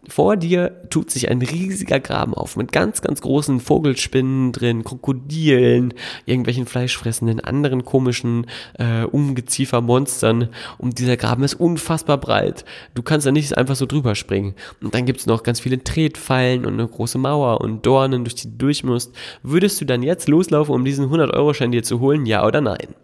Vor 0.08 0.38
dir 0.38 0.82
tut 0.89 1.12
sich 1.12 1.29
ein 1.29 1.41
riesiger 1.41 2.00
Graben 2.00 2.34
auf 2.34 2.56
mit 2.56 2.72
ganz, 2.72 3.01
ganz 3.01 3.20
großen 3.20 3.60
Vogelspinnen 3.60 4.53
drin, 4.53 4.86
Krokodilen, 4.86 5.94
irgendwelchen 6.25 6.65
fleischfressenden, 6.65 7.41
anderen 7.41 7.84
komischen 7.84 8.48
äh, 8.77 9.03
Ungeziefermonstern. 9.03 10.50
Und 10.77 11.00
dieser 11.00 11.18
Graben 11.18 11.44
ist 11.44 11.56
unfassbar 11.56 12.18
breit. 12.18 12.63
Du 12.96 13.03
kannst 13.03 13.27
da 13.27 13.32
nicht 13.32 13.58
einfach 13.58 13.75
so 13.75 13.86
drüber 13.86 14.15
springen. 14.15 14.56
Und 14.82 14.96
dann 14.96 15.06
gibt's 15.06 15.25
noch 15.25 15.44
ganz 15.44 15.60
viele 15.60 15.84
Tretfallen 15.84 16.65
und 16.65 16.74
eine 16.74 16.88
große 16.88 17.18
Mauer 17.18 17.60
und 17.60 17.86
Dornen, 17.86 18.24
durch 18.24 18.36
die 18.36 18.50
du 18.50 18.58
durch 18.58 18.86
musst. 18.86 19.13
Würdest 19.44 19.82
du 19.82 19.86
dann 19.86 20.01
jetzt 20.01 20.29
loslaufen, 20.29 20.74
um 20.74 20.86
diesen 20.86 21.10
100-Euro-Schein 21.10 21.72
dir 21.72 21.84
zu 21.84 22.00
holen? 22.00 22.25
Ja 22.25 22.46
oder 22.46 22.62
nein? 22.62 22.96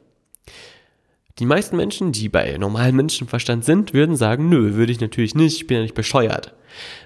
Die 1.37 1.45
meisten 1.45 1.75
Menschen, 1.75 2.13
die 2.13 2.29
bei 2.29 2.57
normalem 2.57 2.95
Menschenverstand 2.95 3.65
sind, 3.65 3.93
würden 3.93 4.15
sagen, 4.15 4.47
nö, 4.47 4.75
würde 4.75 4.93
ich 4.93 5.01
natürlich 5.01 5.35
nicht, 5.35 5.57
ich 5.57 5.67
bin 5.67 5.75
ja 5.75 5.83
nicht 5.83 5.93
bescheuert. 5.93 6.55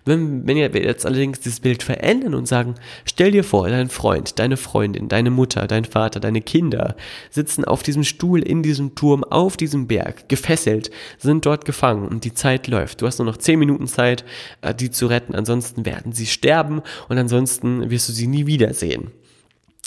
Wenn, 0.05 0.48
wenn 0.48 0.55
wir 0.55 0.83
jetzt 0.83 1.03
allerdings 1.03 1.39
dieses 1.39 1.62
Bild 1.62 1.81
verändern 1.81 2.36
und 2.36 2.48
sagen, 2.48 2.75
stell 3.05 3.31
dir 3.31 3.43
vor, 3.43 3.67
dein 3.69 3.89
Freund, 3.89 4.38
deine 4.38 4.55
Freundin, 4.55 5.09
deine 5.09 5.31
Mutter, 5.31 5.65
dein 5.65 5.83
Vater, 5.83 6.19
deine 6.19 6.41
Kinder 6.41 6.95
sitzen 7.31 7.65
auf 7.65 7.81
diesem 7.81 8.03
Stuhl 8.03 8.43
in 8.43 8.62
diesem 8.62 8.93
Turm 8.93 9.24
auf 9.24 9.57
diesem 9.57 9.88
Berg, 9.88 10.29
gefesselt, 10.29 10.91
sind 11.17 11.48
dort 11.48 11.65
gefangen 11.65 12.07
und 12.07 12.24
die 12.24 12.33
Zeit 12.36 12.67
läuft. 12.67 13.01
Du 13.01 13.07
hast 13.07 13.17
nur 13.17 13.25
noch 13.25 13.38
zehn 13.38 13.57
Minuten 13.57 13.88
Zeit, 13.88 14.25
äh, 14.62 14.75
die 14.75 14.91
zu 14.91 15.07
retten, 15.07 15.33
ansonsten 15.33 15.88
werden 15.88 16.12
sie 16.12 16.27
sterben 16.27 16.83
und 17.07 17.17
ansonsten 17.17 17.89
wirst 17.89 18.09
du 18.09 18.13
sie 18.13 18.27
nie 18.27 18.45
wiedersehen 18.45 19.12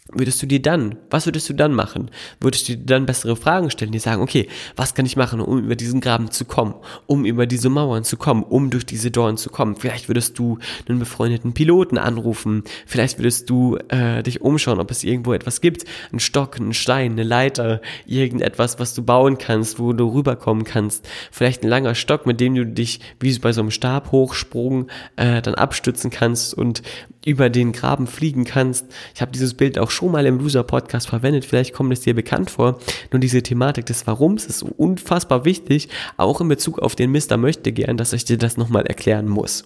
würdest 0.09 0.42
du 0.42 0.47
dir 0.47 0.61
dann, 0.61 0.97
was 1.11 1.26
würdest 1.26 1.49
du 1.49 1.54
dann 1.54 1.73
machen? 1.73 2.11
Würdest 2.40 2.68
du 2.68 2.76
dir 2.76 2.85
dann 2.85 3.06
bessere 3.06 3.37
Fragen 3.37 3.71
stellen, 3.71 3.92
die 3.92 4.00
sagen, 4.00 4.21
okay, 4.21 4.49
was 4.75 4.94
kann 4.94 5.06
ich 5.06 5.16
machen, 5.16 5.40
um 5.40 5.61
über 5.61 5.76
diesen 5.76 6.00
Graben 6.00 6.30
zu 6.30 6.44
kommen, 6.44 6.75
um 7.06 7.25
über 7.25 7.47
diese 7.47 7.68
Mauern 7.68 8.02
zu 8.02 8.16
kommen, 8.16 8.42
um 8.42 8.71
durch 8.71 8.85
diese 8.85 9.12
Dornen 9.12 9.37
zu 9.37 9.49
kommen? 9.49 9.76
Vielleicht 9.76 10.09
würdest 10.09 10.38
du 10.38 10.59
einen 10.88 10.99
befreundeten 10.99 11.54
Piloten 11.54 11.99
anrufen, 11.99 12.64
vielleicht 12.85 13.18
würdest 13.18 13.49
du 13.49 13.78
äh, 13.88 14.25
dich 14.25 14.40
umschauen, 14.40 14.80
ob 14.80 14.90
es 14.90 15.04
irgendwo 15.04 15.35
etwas 15.35 15.61
gibt, 15.61 15.85
einen 16.11 16.21
Stock, 16.21 16.56
einen 16.56 16.75
Stein, 16.75 17.12
eine 17.12 17.23
Leiter, 17.23 17.80
irgendetwas, 18.04 18.80
was 18.80 18.94
du 18.94 19.04
bauen 19.04 19.38
kannst, 19.38 19.78
wo 19.78 19.92
du 19.92 20.12
rüberkommen 20.12 20.64
kannst, 20.64 21.09
vielleicht 21.30 21.62
ein 21.62 21.68
langer 21.68 21.94
Stock, 21.94 22.26
mit 22.26 22.40
dem 22.40 22.56
du 22.56 22.66
dich 22.66 23.00
wie 23.21 23.38
bei 23.38 23.52
so 23.52 23.61
einem 23.61 23.71
Stabhochsprung 23.71 24.88
äh, 25.14 25.40
dann 25.40 25.54
abstützen 25.54 26.11
kannst 26.11 26.54
und 26.54 26.82
über 27.25 27.50
den 27.50 27.73
Graben 27.73 28.06
fliegen 28.06 28.44
kannst. 28.44 28.87
Ich 29.14 29.21
habe 29.23 29.30
dieses 29.30 29.54
Bild 29.54 29.78
auch 29.78 29.91
schon 29.92 30.12
mal 30.12 30.26
im 30.26 30.38
Loser-Podcast 30.38 31.08
verwendet, 31.08 31.44
vielleicht 31.44 31.72
kommt 31.75 31.92
es 31.92 32.00
dir 32.00 32.14
bekannt 32.14 32.50
vor. 32.50 32.78
Nur 33.11 33.20
diese 33.20 33.42
Thematik 33.42 33.87
des 33.87 34.06
Warums 34.06 34.46
ist 34.46 34.62
unfassbar 34.62 35.44
wichtig, 35.44 35.88
auch 36.16 36.40
in 36.40 36.49
Bezug 36.49 36.78
auf 36.78 36.96
den 36.96 37.11
Mister 37.11 37.37
möchte 37.37 37.72
gern, 37.72 37.96
dass 37.96 38.12
ich 38.12 38.25
dir 38.25 38.38
das 38.38 38.56
nochmal 38.56 38.87
erklären 38.87 39.28
muss. 39.28 39.64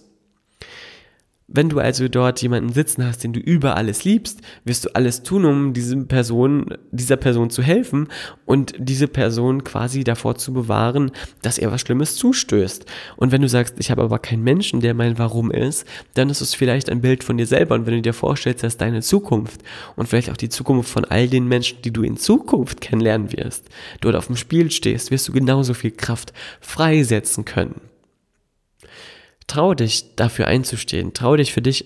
Wenn 1.49 1.69
du 1.69 1.79
also 1.79 2.09
dort 2.09 2.41
jemanden 2.41 2.73
sitzen 2.73 3.05
hast, 3.05 3.23
den 3.23 3.31
du 3.31 3.39
über 3.39 3.77
alles 3.77 4.03
liebst, 4.03 4.41
wirst 4.65 4.83
du 4.83 4.89
alles 4.93 5.23
tun, 5.23 5.45
um 5.45 5.71
diese 5.71 5.95
Person, 5.95 6.77
dieser 6.91 7.15
Person 7.15 7.49
zu 7.49 7.63
helfen 7.63 8.09
und 8.45 8.73
diese 8.77 9.07
Person 9.07 9.63
quasi 9.63 10.03
davor 10.03 10.35
zu 10.35 10.51
bewahren, 10.51 11.09
dass 11.41 11.57
er 11.57 11.71
was 11.71 11.79
Schlimmes 11.79 12.17
zustößt. 12.17 12.85
Und 13.15 13.31
wenn 13.31 13.41
du 13.41 13.47
sagst, 13.47 13.75
ich 13.79 13.89
habe 13.91 14.01
aber 14.01 14.19
keinen 14.19 14.43
Menschen, 14.43 14.81
der 14.81 14.93
mein 14.93 15.17
Warum 15.17 15.49
ist, 15.49 15.85
dann 16.15 16.29
ist 16.29 16.41
es 16.41 16.53
vielleicht 16.53 16.89
ein 16.89 16.99
Bild 16.99 17.23
von 17.23 17.37
dir 17.37 17.47
selber. 17.47 17.75
Und 17.75 17.85
wenn 17.85 17.95
du 17.95 18.01
dir 18.01 18.13
vorstellst, 18.13 18.63
dass 18.63 18.75
deine 18.75 19.01
Zukunft 19.01 19.61
und 19.95 20.09
vielleicht 20.09 20.29
auch 20.29 20.37
die 20.37 20.49
Zukunft 20.49 20.89
von 20.89 21.05
all 21.05 21.29
den 21.29 21.47
Menschen, 21.47 21.81
die 21.81 21.91
du 21.91 22.03
in 22.03 22.17
Zukunft 22.17 22.81
kennenlernen 22.81 23.31
wirst, 23.31 23.69
dort 24.01 24.17
auf 24.17 24.27
dem 24.27 24.35
Spiel 24.35 24.69
stehst, 24.69 25.11
wirst 25.11 25.29
du 25.29 25.31
genauso 25.31 25.73
viel 25.73 25.91
Kraft 25.91 26.33
freisetzen 26.59 27.45
können. 27.45 27.79
Trau 29.47 29.73
dich 29.73 30.15
dafür 30.15 30.47
einzustehen. 30.47 31.13
Trau 31.13 31.35
dich 31.35 31.53
für 31.53 31.61
dich 31.61 31.85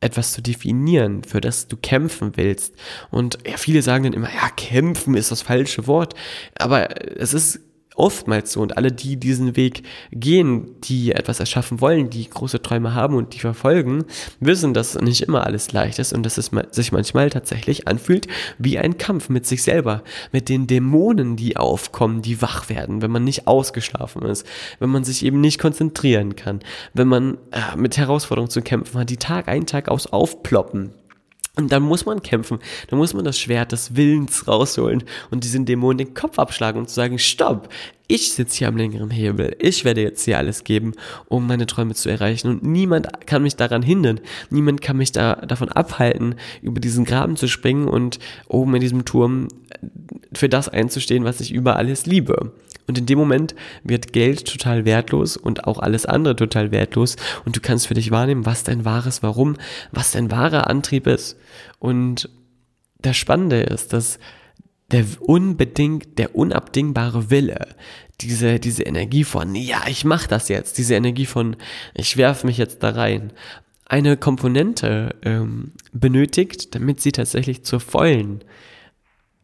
etwas 0.00 0.32
zu 0.32 0.42
definieren, 0.42 1.22
für 1.22 1.40
das 1.40 1.68
du 1.68 1.76
kämpfen 1.76 2.36
willst. 2.36 2.74
Und 3.10 3.38
ja, 3.46 3.56
viele 3.56 3.82
sagen 3.82 4.04
dann 4.04 4.12
immer, 4.12 4.32
ja, 4.32 4.48
kämpfen 4.56 5.14
ist 5.14 5.30
das 5.30 5.42
falsche 5.42 5.86
Wort. 5.86 6.14
Aber 6.56 6.88
es 7.18 7.34
ist 7.34 7.60
oftmals 7.94 8.52
so. 8.52 8.60
Und 8.60 8.76
alle, 8.76 8.92
die 8.92 9.16
diesen 9.16 9.56
Weg 9.56 9.82
gehen, 10.10 10.80
die 10.82 11.12
etwas 11.12 11.40
erschaffen 11.40 11.80
wollen, 11.80 12.10
die 12.10 12.28
große 12.28 12.62
Träume 12.62 12.94
haben 12.94 13.16
und 13.16 13.34
die 13.34 13.38
verfolgen, 13.38 14.04
wissen, 14.40 14.74
dass 14.74 15.00
nicht 15.00 15.22
immer 15.22 15.46
alles 15.46 15.72
leicht 15.72 15.98
ist 15.98 16.12
und 16.12 16.22
dass 16.24 16.38
es 16.38 16.50
sich 16.70 16.92
manchmal 16.92 17.30
tatsächlich 17.30 17.88
anfühlt 17.88 18.26
wie 18.58 18.78
ein 18.78 18.98
Kampf 18.98 19.28
mit 19.28 19.46
sich 19.46 19.62
selber, 19.62 20.02
mit 20.32 20.48
den 20.48 20.66
Dämonen, 20.66 21.36
die 21.36 21.56
aufkommen, 21.56 22.22
die 22.22 22.40
wach 22.42 22.68
werden, 22.68 23.02
wenn 23.02 23.10
man 23.10 23.24
nicht 23.24 23.46
ausgeschlafen 23.46 24.22
ist, 24.22 24.46
wenn 24.78 24.90
man 24.90 25.04
sich 25.04 25.24
eben 25.24 25.40
nicht 25.40 25.58
konzentrieren 25.58 26.36
kann, 26.36 26.60
wenn 26.94 27.08
man 27.08 27.38
äh, 27.50 27.76
mit 27.76 27.96
Herausforderungen 27.96 28.50
zu 28.50 28.62
kämpfen 28.62 29.00
hat, 29.00 29.10
die 29.10 29.16
Tag 29.16 29.48
ein 29.48 29.66
Tag 29.66 29.88
aus 29.88 30.06
aufploppen 30.06 30.92
und 31.54 31.70
dann 31.70 31.82
muss 31.82 32.06
man 32.06 32.22
kämpfen, 32.22 32.60
dann 32.88 32.98
muss 32.98 33.12
man 33.12 33.24
das 33.24 33.38
Schwert 33.38 33.72
des 33.72 33.94
Willens 33.94 34.48
rausholen 34.48 35.04
und 35.30 35.44
diesen 35.44 35.66
Dämonen 35.66 35.98
den 35.98 36.14
Kopf 36.14 36.38
abschlagen 36.38 36.80
und 36.80 36.88
zu 36.88 36.94
sagen, 36.94 37.18
stopp, 37.18 37.68
ich 38.08 38.32
sitze 38.32 38.58
hier 38.58 38.68
am 38.68 38.76
längeren 38.78 39.10
Hebel, 39.10 39.54
ich 39.58 39.84
werde 39.84 40.00
jetzt 40.00 40.24
hier 40.24 40.38
alles 40.38 40.64
geben, 40.64 40.92
um 41.28 41.46
meine 41.46 41.66
Träume 41.66 41.94
zu 41.94 42.08
erreichen. 42.08 42.48
Und 42.48 42.62
niemand 42.62 43.26
kann 43.26 43.42
mich 43.42 43.56
daran 43.56 43.82
hindern, 43.82 44.20
niemand 44.48 44.80
kann 44.80 44.96
mich 44.96 45.12
da 45.12 45.36
davon 45.36 45.68
abhalten, 45.68 46.36
über 46.62 46.80
diesen 46.80 47.04
Graben 47.04 47.36
zu 47.36 47.48
springen 47.48 47.86
und 47.86 48.18
oben 48.48 48.74
in 48.74 48.80
diesem 48.80 49.04
Turm 49.04 49.48
für 50.32 50.48
das 50.48 50.70
einzustehen, 50.70 51.24
was 51.24 51.40
ich 51.40 51.52
über 51.52 51.76
alles 51.76 52.06
liebe. 52.06 52.52
Und 52.86 52.98
in 52.98 53.06
dem 53.06 53.18
Moment 53.18 53.54
wird 53.84 54.12
Geld 54.12 54.46
total 54.46 54.84
wertlos 54.84 55.36
und 55.36 55.64
auch 55.64 55.78
alles 55.78 56.06
andere 56.06 56.36
total 56.36 56.72
wertlos. 56.72 57.16
Und 57.44 57.56
du 57.56 57.60
kannst 57.60 57.86
für 57.86 57.94
dich 57.94 58.10
wahrnehmen, 58.10 58.46
was 58.46 58.64
dein 58.64 58.84
wahres 58.84 59.22
Warum, 59.22 59.56
was 59.92 60.12
dein 60.12 60.30
wahrer 60.30 60.68
Antrieb 60.68 61.06
ist. 61.06 61.36
Und 61.78 62.28
das 63.00 63.16
Spannende 63.16 63.60
ist, 63.60 63.92
dass 63.92 64.18
der 64.90 65.04
unbedingt, 65.20 66.18
der 66.18 66.34
unabdingbare 66.34 67.30
Wille, 67.30 67.68
diese, 68.20 68.60
diese 68.60 68.82
Energie 68.82 69.24
von, 69.24 69.54
ja, 69.54 69.82
ich 69.88 70.04
mach 70.04 70.26
das 70.26 70.48
jetzt, 70.48 70.78
diese 70.78 70.94
Energie 70.94 71.26
von, 71.26 71.56
ich 71.94 72.16
werfe 72.16 72.46
mich 72.46 72.58
jetzt 72.58 72.82
da 72.82 72.90
rein, 72.90 73.32
eine 73.86 74.16
Komponente 74.16 75.16
ähm, 75.22 75.72
benötigt, 75.92 76.74
damit 76.74 77.00
sie 77.00 77.12
tatsächlich 77.12 77.64
zur 77.64 77.80
vollen 77.80 78.42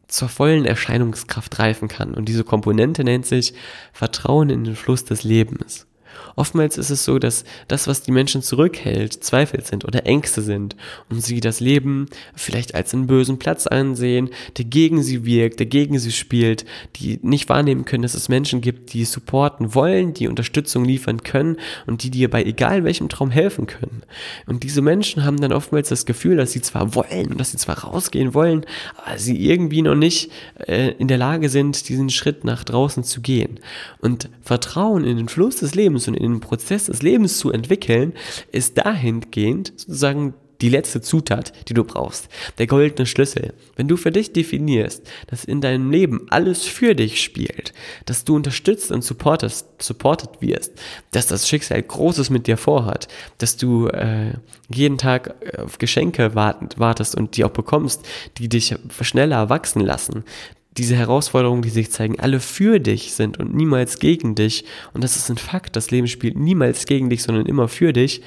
zur 0.09 0.29
vollen 0.29 0.65
Erscheinungskraft 0.65 1.59
reifen 1.59 1.89
kann. 1.89 2.15
Und 2.15 2.29
diese 2.29 2.45
Komponente 2.45 3.05
nennt 3.05 3.27
sich 3.27 3.55
Vertrauen 3.93 4.51
in 4.51 4.65
den 4.65 4.77
Fluss 4.77 5.05
des 5.05 5.23
Lebens. 5.23 5.88
Oftmals 6.37 6.79
ist 6.79 6.91
es 6.91 7.05
so, 7.05 7.19
dass 7.19 7.45
das, 7.69 7.89
was 7.89 8.03
die 8.03 8.13
Menschen 8.13 8.43
zurückhält, 8.43 9.13
Zweifel 9.13 9.65
sind 9.65 9.85
oder 9.85 10.07
Ängste 10.07 10.43
sind 10.43 10.77
und 11.11 11.23
sie 11.23 11.41
das 11.41 11.61
Leben 11.61 12.07
vielleicht 12.35 12.75
als 12.75 12.95
einen 12.95 13.07
bösen 13.07 13.39
Platz 13.39 13.67
ansehen, 13.67 14.31
der 14.57 14.65
gegen 14.65 15.03
sie 15.03 15.25
wirkt, 15.25 15.59
der 15.59 15.67
gegen 15.67 15.99
sie 15.99 16.13
spielt, 16.13 16.65
die 16.97 17.19
nicht 17.23 17.49
wahrnehmen 17.49 17.85
können, 17.85 18.03
dass 18.03 18.15
es 18.15 18.29
Menschen 18.29 18.61
gibt, 18.61 18.93
die 18.93 19.05
supporten 19.05 19.75
wollen, 19.75 20.15
die 20.15 20.29
Unterstützung 20.29 20.85
liefern 20.85 21.23
können 21.23 21.57
und 21.87 22.03
die 22.03 22.11
dir 22.11 22.31
bei 22.31 22.43
egal 22.45 22.85
welchem 22.85 23.09
Traum 23.09 23.31
helfen 23.31 23.67
können. 23.67 24.03
Und 24.47 24.63
diese 24.63 24.83
Menschen 24.83 25.25
haben 25.25 25.41
dann 25.41 25.53
oftmals 25.53 25.89
das 25.89 26.07
Gefühl, 26.07 26.37
dass 26.37 26.53
sie 26.53 26.63
zwar 26.63 26.95
wollen 26.95 27.29
und 27.29 27.41
dass 27.41 27.53
sie 27.53 27.59
zwar 27.59 27.79
rausgehen 27.79 28.35
wollen, 28.35 28.65
aber 28.97 29.19
sie 29.19 29.37
irgendwie 29.49 29.83
noch 29.83 29.95
nicht 29.95 30.31
äh, 30.67 30.93
in 30.99 31.09
der 31.09 31.19
Lage 31.19 31.49
sind, 31.49 31.89
diesen 31.89 32.11
Schritt 32.11 32.45
nach 32.45 32.65
draußen 32.65 33.05
zu 33.05 33.21
gehen. 33.21 33.61
Und 34.01 34.29
Vertrauen 34.43 35.05
in 35.05 35.17
den 35.17 35.29
Fluss 35.29 35.57
des 35.57 35.75
Lebens 35.75 36.08
und 36.09 36.15
in 36.15 36.33
den 36.35 36.41
Prozess 36.41 36.87
des 36.87 37.03
Lebens 37.03 37.39
zu 37.39 37.51
entwickeln, 37.51 38.15
ist 38.51 38.79
dahingehend 38.79 39.73
sozusagen 39.77 40.35
die 40.61 40.69
letzte 40.69 41.01
Zutat, 41.01 41.53
die 41.69 41.75
du 41.75 41.85
brauchst, 41.85 42.29
der 42.59 42.67
goldene 42.67 43.07
Schlüssel. 43.07 43.55
Wenn 43.77 43.89
du 43.89 43.97
für 43.97 44.11
dich 44.11 44.33
definierst, 44.33 45.07
dass 45.29 45.45
in 45.45 45.61
deinem 45.61 45.91
Leben 45.91 46.27
alles 46.31 46.65
für 46.65 46.95
dich 46.95 47.23
spielt, 47.23 47.73
dass 48.07 48.25
du 48.25 48.35
unterstützt 48.35 48.91
und 48.91 49.05
supportest, 49.05 49.67
supported 49.81 50.41
wirst, 50.41 50.73
dass 51.13 51.29
das 51.29 51.49
Schicksal 51.49 51.83
Großes 51.83 52.31
mit 52.31 52.47
dir 52.47 52.57
vorhat, 52.57 53.09
dass 53.39 53.57
du 53.57 53.87
äh, 53.89 54.33
jeden 54.69 54.99
Tag 54.99 55.35
auf 55.59 55.79
Geschenke 55.79 56.35
wartest 56.35 57.15
und 57.15 57.37
die 57.37 57.45
auch 57.45 57.51
bekommst, 57.51 58.05
die 58.39 58.49
dich 58.49 58.75
schneller 59.01 59.49
wachsen 59.49 59.81
lassen, 59.81 60.25
diese 60.79 60.97
Herausforderungen, 60.97 61.63
die 61.63 61.71
sich 61.71 61.91
zeigen, 61.91 62.19
alle 62.19 62.41
für 62.41 62.79
dich 62.79 63.13
sind 63.13 63.39
und 63.39 63.55
niemals 63.55 63.99
gegen 63.99 64.35
dich, 64.35 64.65
und 64.95 65.05
das 65.05 65.17
ist 65.17 65.29
ein 65.29 65.39
Fakt, 65.39 65.77
das 65.77 65.91
Leben 65.91 66.07
spielt 66.07 66.39
niemals 66.39 66.87
gegen 66.87 67.11
dich, 67.11 67.23
sondern 67.23 67.47
immer 67.47 67.69
für 67.69 67.93
dich, 67.93 68.23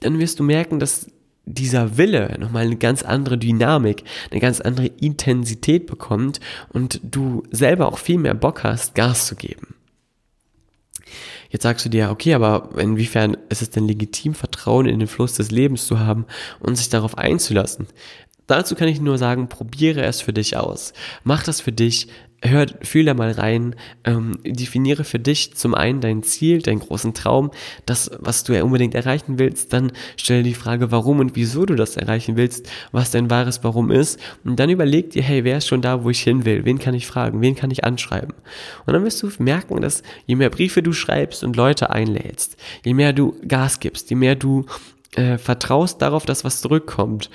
dann 0.00 0.18
wirst 0.18 0.38
du 0.38 0.42
merken, 0.42 0.78
dass 0.78 1.06
dieser 1.44 1.96
Wille 1.96 2.36
nochmal 2.38 2.66
eine 2.66 2.76
ganz 2.76 3.02
andere 3.02 3.38
Dynamik, 3.38 4.04
eine 4.30 4.40
ganz 4.40 4.60
andere 4.60 4.86
Intensität 4.86 5.86
bekommt 5.86 6.40
und 6.72 7.00
du 7.02 7.42
selber 7.50 7.88
auch 7.88 7.98
viel 7.98 8.18
mehr 8.18 8.34
Bock 8.34 8.64
hast, 8.64 8.94
Gas 8.94 9.26
zu 9.26 9.34
geben. 9.34 9.74
Jetzt 11.50 11.62
sagst 11.62 11.86
du 11.86 11.88
dir, 11.88 12.10
okay, 12.10 12.34
aber 12.34 12.70
inwiefern 12.78 13.36
ist 13.48 13.62
es 13.62 13.70
denn 13.70 13.88
legitim, 13.88 14.34
Vertrauen 14.34 14.86
in 14.86 14.98
den 14.98 15.08
Fluss 15.08 15.32
des 15.34 15.50
Lebens 15.50 15.86
zu 15.86 15.98
haben 15.98 16.26
und 16.60 16.76
sich 16.76 16.90
darauf 16.90 17.16
einzulassen? 17.16 17.86
Dazu 18.48 18.74
kann 18.74 18.88
ich 18.88 19.00
nur 19.00 19.18
sagen, 19.18 19.48
probiere 19.48 20.02
es 20.02 20.20
für 20.20 20.32
dich 20.32 20.56
aus. 20.56 20.92
Mach 21.22 21.44
das 21.44 21.60
für 21.60 21.70
dich, 21.70 22.08
hör, 22.42 22.66
fühl 22.82 23.04
da 23.04 23.14
mal 23.14 23.32
rein, 23.32 23.74
ähm, 24.04 24.38
definiere 24.44 25.04
für 25.04 25.18
dich 25.18 25.54
zum 25.54 25.74
einen 25.74 26.00
dein 26.00 26.22
Ziel, 26.22 26.62
deinen 26.62 26.78
großen 26.78 27.12
Traum, 27.12 27.50
das, 27.84 28.10
was 28.18 28.44
du 28.44 28.54
ja 28.54 28.62
unbedingt 28.62 28.94
erreichen 28.94 29.38
willst, 29.38 29.72
dann 29.72 29.92
stelle 30.16 30.42
die 30.42 30.54
Frage, 30.54 30.90
warum 30.90 31.18
und 31.18 31.36
wieso 31.36 31.66
du 31.66 31.74
das 31.74 31.96
erreichen 31.96 32.36
willst, 32.36 32.68
was 32.90 33.10
dein 33.10 33.30
wahres 33.30 33.64
Warum 33.64 33.90
ist. 33.90 34.18
Und 34.44 34.58
dann 34.58 34.70
überleg 34.70 35.10
dir, 35.10 35.22
hey, 35.22 35.44
wer 35.44 35.58
ist 35.58 35.66
schon 35.66 35.82
da, 35.82 36.04
wo 36.04 36.10
ich 36.10 36.20
hin 36.20 36.44
will, 36.44 36.64
wen 36.64 36.78
kann 36.78 36.94
ich 36.94 37.06
fragen, 37.06 37.40
wen 37.40 37.54
kann 37.54 37.70
ich 37.70 37.84
anschreiben? 37.84 38.34
Und 38.86 38.94
dann 38.94 39.04
wirst 39.04 39.22
du 39.22 39.30
merken, 39.38 39.80
dass 39.80 40.02
je 40.26 40.36
mehr 40.36 40.50
Briefe 40.50 40.82
du 40.82 40.92
schreibst 40.92 41.44
und 41.44 41.56
Leute 41.56 41.90
einlädst, 41.90 42.56
je 42.84 42.94
mehr 42.94 43.12
du 43.12 43.36
Gas 43.46 43.80
gibst, 43.80 44.10
je 44.10 44.16
mehr 44.16 44.36
du 44.36 44.64
äh, 45.16 45.38
vertraust 45.38 46.02
darauf, 46.02 46.26
dass 46.26 46.44
was 46.44 46.60
zurückkommt, 46.60 47.30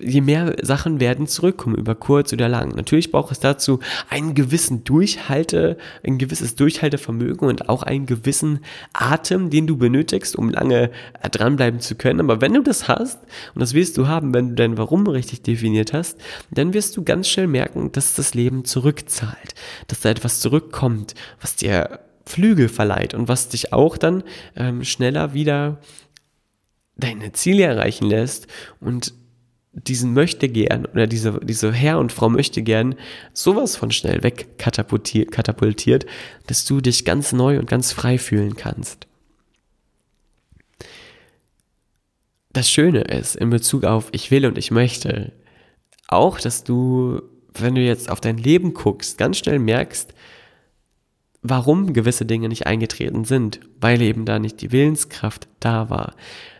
je 0.00 0.20
mehr 0.20 0.54
Sachen 0.62 1.00
werden 1.00 1.26
zurückkommen, 1.26 1.76
über 1.76 1.94
kurz 1.94 2.32
oder 2.32 2.48
lang. 2.48 2.74
Natürlich 2.76 3.10
braucht 3.10 3.32
es 3.32 3.40
dazu 3.40 3.80
einen 4.08 4.34
gewissen 4.34 4.84
Durchhalte, 4.84 5.76
ein 6.06 6.18
gewisses 6.18 6.54
Durchhaltevermögen 6.54 7.48
und 7.48 7.68
auch 7.68 7.82
einen 7.82 8.06
gewissen 8.06 8.60
Atem, 8.92 9.50
den 9.50 9.66
du 9.66 9.76
benötigst, 9.76 10.36
um 10.36 10.50
lange 10.50 10.90
äh, 11.20 11.28
dranbleiben 11.28 11.80
zu 11.80 11.96
können. 11.96 12.20
Aber 12.20 12.40
wenn 12.40 12.54
du 12.54 12.62
das 12.62 12.86
hast, 12.88 13.18
und 13.54 13.60
das 13.60 13.74
wirst 13.74 13.98
du 13.98 14.06
haben, 14.06 14.32
wenn 14.32 14.50
du 14.50 14.54
dein 14.54 14.78
Warum 14.78 15.06
richtig 15.06 15.42
definiert 15.42 15.92
hast, 15.92 16.20
dann 16.50 16.72
wirst 16.72 16.96
du 16.96 17.02
ganz 17.02 17.28
schnell 17.28 17.48
merken, 17.48 17.90
dass 17.92 18.14
das 18.14 18.34
Leben 18.34 18.64
zurückzahlt, 18.64 19.54
dass 19.88 20.00
da 20.00 20.10
etwas 20.10 20.40
zurückkommt, 20.40 21.14
was 21.40 21.56
dir 21.56 22.00
Flügel 22.24 22.68
verleiht 22.68 23.14
und 23.14 23.26
was 23.26 23.48
dich 23.48 23.72
auch 23.72 23.96
dann 23.96 24.22
ähm, 24.54 24.84
schneller 24.84 25.34
wieder 25.34 25.80
deine 26.96 27.32
Ziele 27.32 27.64
erreichen 27.64 28.06
lässt 28.06 28.46
und 28.80 29.14
diesen 29.72 30.12
möchte 30.12 30.48
gern 30.48 30.84
oder 30.84 31.06
diese, 31.06 31.40
diese 31.42 31.72
Herr 31.72 31.98
und 31.98 32.12
Frau 32.12 32.28
möchte 32.28 32.62
gern 32.62 32.94
sowas 33.32 33.76
von 33.76 33.90
schnell 33.90 34.22
weg 34.22 34.58
katapultiert, 34.58 36.06
dass 36.46 36.64
du 36.66 36.80
dich 36.80 37.04
ganz 37.04 37.32
neu 37.32 37.58
und 37.58 37.68
ganz 37.68 37.92
frei 37.92 38.18
fühlen 38.18 38.54
kannst. 38.54 39.06
Das 42.52 42.70
Schöne 42.70 43.00
ist 43.00 43.34
in 43.34 43.48
Bezug 43.48 43.84
auf 43.84 44.08
ich 44.12 44.30
will 44.30 44.44
und 44.44 44.58
ich 44.58 44.70
möchte 44.70 45.32
auch, 46.06 46.38
dass 46.38 46.64
du, 46.64 47.22
wenn 47.54 47.74
du 47.74 47.80
jetzt 47.80 48.10
auf 48.10 48.20
dein 48.20 48.36
Leben 48.36 48.74
guckst, 48.74 49.16
ganz 49.16 49.38
schnell 49.38 49.58
merkst, 49.58 50.12
warum 51.42 51.92
gewisse 51.92 52.24
Dinge 52.24 52.48
nicht 52.48 52.66
eingetreten 52.66 53.24
sind, 53.24 53.60
weil 53.80 54.00
eben 54.00 54.24
da 54.24 54.38
nicht 54.38 54.60
die 54.60 54.72
Willenskraft 54.72 55.48
da 55.60 55.90
war. 55.90 56.14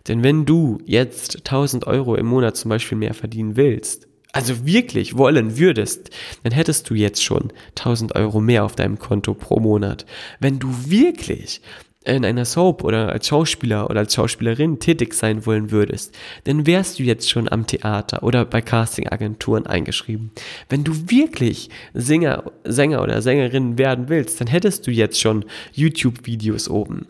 Denn 0.09 0.23
wenn 0.23 0.45
du 0.45 0.79
jetzt 0.85 1.38
1000 1.38 1.87
Euro 1.87 2.16
im 2.16 2.27
Monat 2.27 2.57
zum 2.57 2.68
Beispiel 2.68 2.99
mehr 2.99 3.14
verdienen 3.14 3.57
willst, 3.57 4.09
also 4.33 4.66
wirklich 4.66 5.16
wollen 5.16 5.59
würdest, 5.59 6.11
dann 6.42 6.53
hättest 6.53 6.88
du 6.90 6.95
jetzt 6.95 7.23
schon 7.23 7.53
1000 7.77 8.16
Euro 8.16 8.40
mehr 8.40 8.64
auf 8.64 8.75
deinem 8.75 8.99
Konto 8.99 9.35
pro 9.35 9.61
Monat. 9.61 10.07
Wenn 10.40 10.59
du 10.59 10.68
wirklich 10.87 11.61
in 12.05 12.25
einer 12.25 12.45
Soap 12.45 12.85
oder 12.85 13.11
als 13.11 13.29
Schauspieler 13.29 13.88
oder 13.88 14.01
als 14.01 14.15
Schauspielerin 14.15 14.79
tätig 14.81 15.15
sein 15.15 15.47
wollen 15.47 15.71
würdest, 15.71 16.17
dann 16.45 16.67
wärst 16.67 16.99
du 16.99 17.03
jetzt 17.03 17.31
schon 17.31 17.51
am 17.51 17.67
Theater 17.67 18.23
oder 18.23 18.45
bei 18.45 18.61
Castingagenturen 18.61 19.67
eingeschrieben. 19.67 20.31
Wenn 20.69 20.85
du 20.85 20.93
wirklich 21.11 21.71
Sänger, 21.95 22.45
Sänger 22.65 23.03
oder 23.03 23.23
Sängerin 23.23 23.79
werden 23.79 24.09
willst, 24.09 24.41
dann 24.41 24.49
hättest 24.49 24.87
du 24.87 24.91
jetzt 24.91 25.21
schon 25.21 25.45
YouTube-Videos 25.73 26.69
oben. 26.69 27.07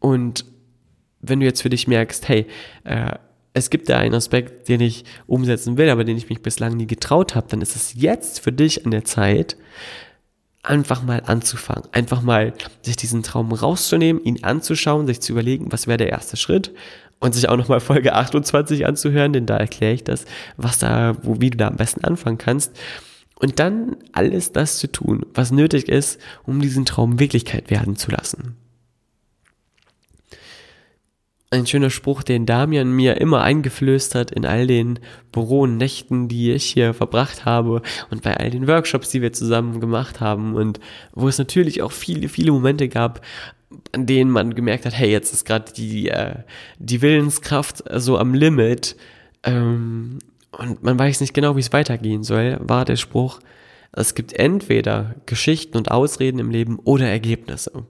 Und 0.00 0.44
wenn 1.20 1.40
du 1.40 1.46
jetzt 1.46 1.62
für 1.62 1.70
dich 1.70 1.88
merkst, 1.88 2.28
hey, 2.28 2.46
äh, 2.84 3.12
es 3.56 3.70
gibt 3.70 3.88
da 3.88 3.98
einen 3.98 4.14
Aspekt, 4.14 4.68
den 4.68 4.82
ich 4.82 5.04
umsetzen 5.26 5.78
will, 5.78 5.88
aber 5.88 6.04
den 6.04 6.18
ich 6.18 6.28
mich 6.28 6.42
bislang 6.42 6.76
nie 6.76 6.86
getraut 6.86 7.34
habe, 7.34 7.46
dann 7.48 7.62
ist 7.62 7.74
es 7.74 7.94
jetzt 7.94 8.40
für 8.40 8.52
dich 8.52 8.84
an 8.84 8.90
der 8.90 9.04
Zeit, 9.04 9.56
einfach 10.66 11.02
mal 11.02 11.22
anzufangen. 11.24 11.84
Einfach 11.92 12.22
mal 12.22 12.52
sich 12.82 12.96
diesen 12.96 13.22
Traum 13.22 13.52
rauszunehmen, 13.52 14.22
ihn 14.22 14.44
anzuschauen, 14.44 15.06
sich 15.06 15.20
zu 15.20 15.32
überlegen, 15.32 15.70
was 15.70 15.86
wäre 15.86 15.98
der 15.98 16.10
erste 16.10 16.36
Schritt 16.36 16.72
und 17.20 17.34
sich 17.34 17.48
auch 17.48 17.56
nochmal 17.56 17.80
Folge 17.80 18.14
28 18.14 18.86
anzuhören, 18.86 19.32
denn 19.32 19.46
da 19.46 19.56
erkläre 19.56 19.94
ich 19.94 20.04
das, 20.04 20.26
was 20.56 20.78
da, 20.78 21.16
wo, 21.22 21.40
wie 21.40 21.50
du 21.50 21.56
da 21.56 21.68
am 21.68 21.76
besten 21.76 22.04
anfangen 22.04 22.38
kannst. 22.38 22.76
Und 23.38 23.58
dann 23.58 23.96
alles 24.12 24.52
das 24.52 24.78
zu 24.78 24.90
tun, 24.90 25.24
was 25.34 25.50
nötig 25.50 25.88
ist, 25.88 26.20
um 26.44 26.60
diesen 26.60 26.84
Traum 26.84 27.18
Wirklichkeit 27.18 27.70
werden 27.70 27.96
zu 27.96 28.10
lassen 28.10 28.56
ein 31.50 31.66
schöner 31.66 31.90
Spruch, 31.90 32.22
den 32.22 32.44
Damian 32.44 32.90
mir 32.90 33.20
immer 33.20 33.42
eingeflößt 33.42 34.14
hat 34.14 34.32
in 34.32 34.44
all 34.44 34.66
den 34.66 34.98
Büronächten, 35.30 36.28
die 36.28 36.52
ich 36.52 36.64
hier 36.64 36.92
verbracht 36.92 37.44
habe 37.44 37.82
und 38.10 38.22
bei 38.22 38.36
all 38.36 38.50
den 38.50 38.66
Workshops, 38.66 39.10
die 39.10 39.22
wir 39.22 39.32
zusammen 39.32 39.80
gemacht 39.80 40.20
haben 40.20 40.56
und 40.56 40.80
wo 41.12 41.28
es 41.28 41.38
natürlich 41.38 41.82
auch 41.82 41.92
viele, 41.92 42.28
viele 42.28 42.50
Momente 42.50 42.88
gab, 42.88 43.24
an 43.92 44.06
denen 44.06 44.30
man 44.30 44.54
gemerkt 44.54 44.86
hat, 44.86 44.98
hey, 44.98 45.10
jetzt 45.10 45.32
ist 45.32 45.44
gerade 45.44 45.72
die, 45.72 46.08
äh, 46.08 46.36
die 46.78 47.00
Willenskraft 47.00 47.84
so 47.94 48.18
am 48.18 48.34
Limit 48.34 48.96
ähm, 49.44 50.18
und 50.50 50.82
man 50.82 50.98
weiß 50.98 51.20
nicht 51.20 51.34
genau, 51.34 51.54
wie 51.54 51.60
es 51.60 51.72
weitergehen 51.72 52.24
soll, 52.24 52.58
war 52.60 52.84
der 52.84 52.96
Spruch, 52.96 53.40
es 53.92 54.14
gibt 54.14 54.32
entweder 54.32 55.14
Geschichten 55.26 55.78
und 55.78 55.90
Ausreden 55.90 56.38
im 56.38 56.50
Leben 56.50 56.78
oder 56.80 57.08
Ergebnisse. 57.08 57.86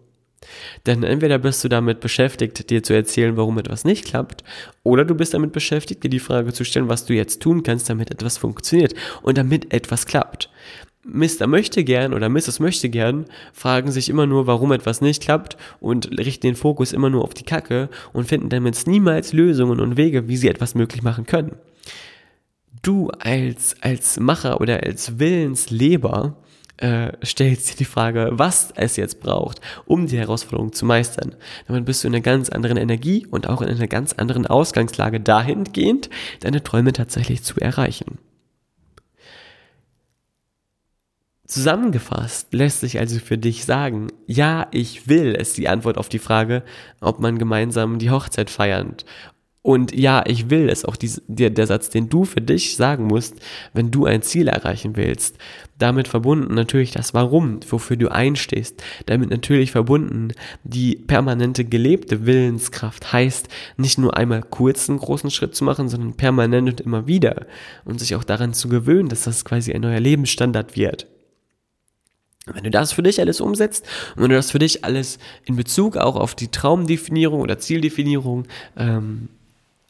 Denn 0.86 1.02
entweder 1.02 1.38
bist 1.38 1.62
du 1.64 1.68
damit 1.68 2.00
beschäftigt, 2.00 2.70
dir 2.70 2.82
zu 2.82 2.94
erzählen, 2.94 3.36
warum 3.36 3.58
etwas 3.58 3.84
nicht 3.84 4.04
klappt, 4.04 4.44
oder 4.82 5.04
du 5.04 5.14
bist 5.14 5.34
damit 5.34 5.52
beschäftigt, 5.52 6.04
dir 6.04 6.10
die 6.10 6.18
Frage 6.18 6.52
zu 6.52 6.64
stellen, 6.64 6.88
was 6.88 7.04
du 7.06 7.14
jetzt 7.14 7.42
tun 7.42 7.62
kannst, 7.62 7.90
damit 7.90 8.10
etwas 8.10 8.38
funktioniert 8.38 8.94
und 9.22 9.38
damit 9.38 9.72
etwas 9.72 10.06
klappt. 10.06 10.50
Mr. 11.06 11.46
möchte 11.46 11.84
gern 11.84 12.12
oder 12.12 12.28
Mrs. 12.28 12.58
möchte 12.58 12.88
gern 12.88 13.26
fragen 13.52 13.92
sich 13.92 14.08
immer 14.08 14.26
nur, 14.26 14.48
warum 14.48 14.72
etwas 14.72 15.00
nicht 15.00 15.22
klappt 15.22 15.56
und 15.78 16.18
richten 16.18 16.48
den 16.48 16.56
Fokus 16.56 16.92
immer 16.92 17.10
nur 17.10 17.22
auf 17.22 17.32
die 17.32 17.44
Kacke 17.44 17.88
und 18.12 18.26
finden 18.26 18.48
damit 18.48 18.86
niemals 18.86 19.32
Lösungen 19.32 19.80
und 19.80 19.96
Wege, 19.96 20.26
wie 20.26 20.36
sie 20.36 20.48
etwas 20.48 20.74
möglich 20.74 21.02
machen 21.02 21.24
können. 21.24 21.54
Du 22.82 23.10
als, 23.10 23.76
als 23.80 24.18
Macher 24.18 24.60
oder 24.60 24.82
als 24.82 25.18
Willensleber 25.18 26.36
äh, 26.78 27.12
stellst 27.24 27.70
dir 27.70 27.76
die 27.76 27.84
Frage, 27.84 28.30
was 28.32 28.72
es 28.76 28.96
jetzt 28.96 29.20
braucht, 29.20 29.60
um 29.86 30.06
die 30.06 30.18
Herausforderung 30.18 30.72
zu 30.72 30.84
meistern. 30.84 31.34
Damit 31.66 31.84
bist 31.84 32.04
du 32.04 32.08
in 32.08 32.14
einer 32.14 32.22
ganz 32.22 32.48
anderen 32.48 32.76
Energie 32.76 33.26
und 33.26 33.48
auch 33.48 33.62
in 33.62 33.68
einer 33.68 33.88
ganz 33.88 34.12
anderen 34.12 34.46
Ausgangslage 34.46 35.20
dahingehend, 35.20 36.10
deine 36.40 36.62
Träume 36.62 36.92
tatsächlich 36.92 37.42
zu 37.42 37.60
erreichen. 37.60 38.18
Zusammengefasst 41.46 42.52
lässt 42.52 42.80
sich 42.80 42.98
also 42.98 43.20
für 43.20 43.38
dich 43.38 43.64
sagen, 43.64 44.08
ja, 44.26 44.66
ich 44.72 45.08
will, 45.08 45.32
ist 45.32 45.56
die 45.56 45.68
Antwort 45.68 45.96
auf 45.96 46.08
die 46.08 46.18
Frage, 46.18 46.64
ob 47.00 47.20
man 47.20 47.38
gemeinsam 47.38 48.00
die 48.00 48.10
Hochzeit 48.10 48.50
feiert 48.50 49.04
und 49.66 49.92
ja, 49.92 50.22
ich 50.24 50.48
will 50.48 50.68
es 50.68 50.84
auch 50.84 50.94
dies, 50.94 51.22
der, 51.26 51.50
der 51.50 51.66
Satz, 51.66 51.90
den 51.90 52.08
du 52.08 52.24
für 52.24 52.40
dich 52.40 52.76
sagen 52.76 53.08
musst, 53.08 53.34
wenn 53.72 53.90
du 53.90 54.04
ein 54.04 54.22
Ziel 54.22 54.46
erreichen 54.46 54.94
willst. 54.94 55.38
Damit 55.76 56.06
verbunden 56.06 56.54
natürlich 56.54 56.92
das 56.92 57.14
Warum, 57.14 57.58
wofür 57.68 57.96
du 57.96 58.08
einstehst. 58.08 58.80
Damit 59.06 59.30
natürlich 59.30 59.72
verbunden 59.72 60.34
die 60.62 60.94
permanente 60.94 61.64
gelebte 61.64 62.26
Willenskraft 62.26 63.12
heißt, 63.12 63.48
nicht 63.76 63.98
nur 63.98 64.16
einmal 64.16 64.42
kurz 64.42 64.88
einen 64.88 65.00
großen 65.00 65.32
Schritt 65.32 65.56
zu 65.56 65.64
machen, 65.64 65.88
sondern 65.88 66.14
permanent 66.14 66.68
und 66.68 66.80
immer 66.82 67.08
wieder. 67.08 67.46
Und 67.84 67.98
sich 67.98 68.14
auch 68.14 68.22
daran 68.22 68.54
zu 68.54 68.68
gewöhnen, 68.68 69.08
dass 69.08 69.24
das 69.24 69.44
quasi 69.44 69.72
ein 69.72 69.80
neuer 69.80 69.98
Lebensstandard 69.98 70.76
wird. 70.76 71.08
Wenn 72.46 72.62
du 72.62 72.70
das 72.70 72.92
für 72.92 73.02
dich 73.02 73.18
alles 73.18 73.40
umsetzt 73.40 73.84
und 74.14 74.22
wenn 74.22 74.30
du 74.30 74.36
das 74.36 74.52
für 74.52 74.60
dich 74.60 74.84
alles 74.84 75.18
in 75.44 75.56
Bezug 75.56 75.96
auch 75.96 76.14
auf 76.14 76.36
die 76.36 76.52
Traumdefinierung 76.52 77.40
oder 77.40 77.58
Zieldefinierung 77.58 78.46
ähm, 78.76 79.28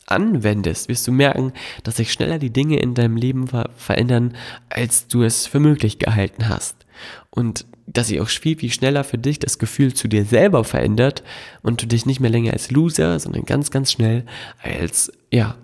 anwendest, 0.07 0.89
wirst 0.89 1.07
du 1.07 1.13
merken, 1.13 1.53
dass 1.83 1.97
sich 1.97 2.13
schneller 2.13 2.39
die 2.39 2.53
Dinge 2.53 2.79
in 2.79 2.95
deinem 2.95 3.17
Leben 3.17 3.49
ver 3.49 3.71
verändern, 3.77 4.35
als 4.69 5.09
du 5.09 5.23
es 5.23 5.47
für 5.47 5.61
möglich 5.61 5.99
gehalten 5.99 6.49
hast. 6.49 6.87
Und 7.31 7.67
dass 7.87 8.09
sich 8.09 8.21
auch 8.21 8.29
viel, 8.29 8.59
viel 8.59 8.73
schneller 8.73 9.05
für 9.05 9.19
dich 9.19 9.39
das 9.39 9.59
Gefühl 9.59 9.95
zu 9.95 10.09
dir 10.09 10.25
selber 10.25 10.65
verändert 10.65 11.23
und 11.63 11.83
du 11.83 11.87
dich 11.87 12.07
nicht 12.07 12.21
mehr 12.21 12.31
länger 12.31 12.53
als 12.53 12.71
Loser, 12.71 13.19
sondern 13.19 13.45
ganz, 13.45 13.71
ganz 13.71 13.93
schnell 13.93 14.25
als, 14.63 15.13
ja, 15.31 15.57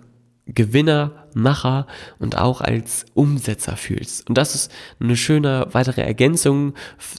Gewinner, 0.45 1.27
Macher 1.33 1.87
und 2.19 2.37
auch 2.37 2.59
als 2.59 3.05
Umsetzer 3.13 3.77
fühlst. 3.77 4.27
Und 4.27 4.37
das 4.37 4.55
ist 4.55 4.71
eine 4.99 5.15
schöne 5.15 5.67
weitere 5.71 6.01
Ergänzung 6.01 6.73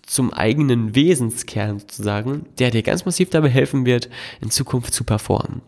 zum 0.06 0.32
eigenen 0.32 0.94
Wesenskern 0.94 1.78
sozusagen, 1.80 2.46
der 2.58 2.70
dir 2.70 2.82
ganz 2.82 3.06
massiv 3.06 3.30
dabei 3.30 3.48
helfen 3.48 3.86
wird, 3.86 4.10
in 4.42 4.50
Zukunft 4.50 4.92
zu 4.92 5.04
performen 5.04 5.62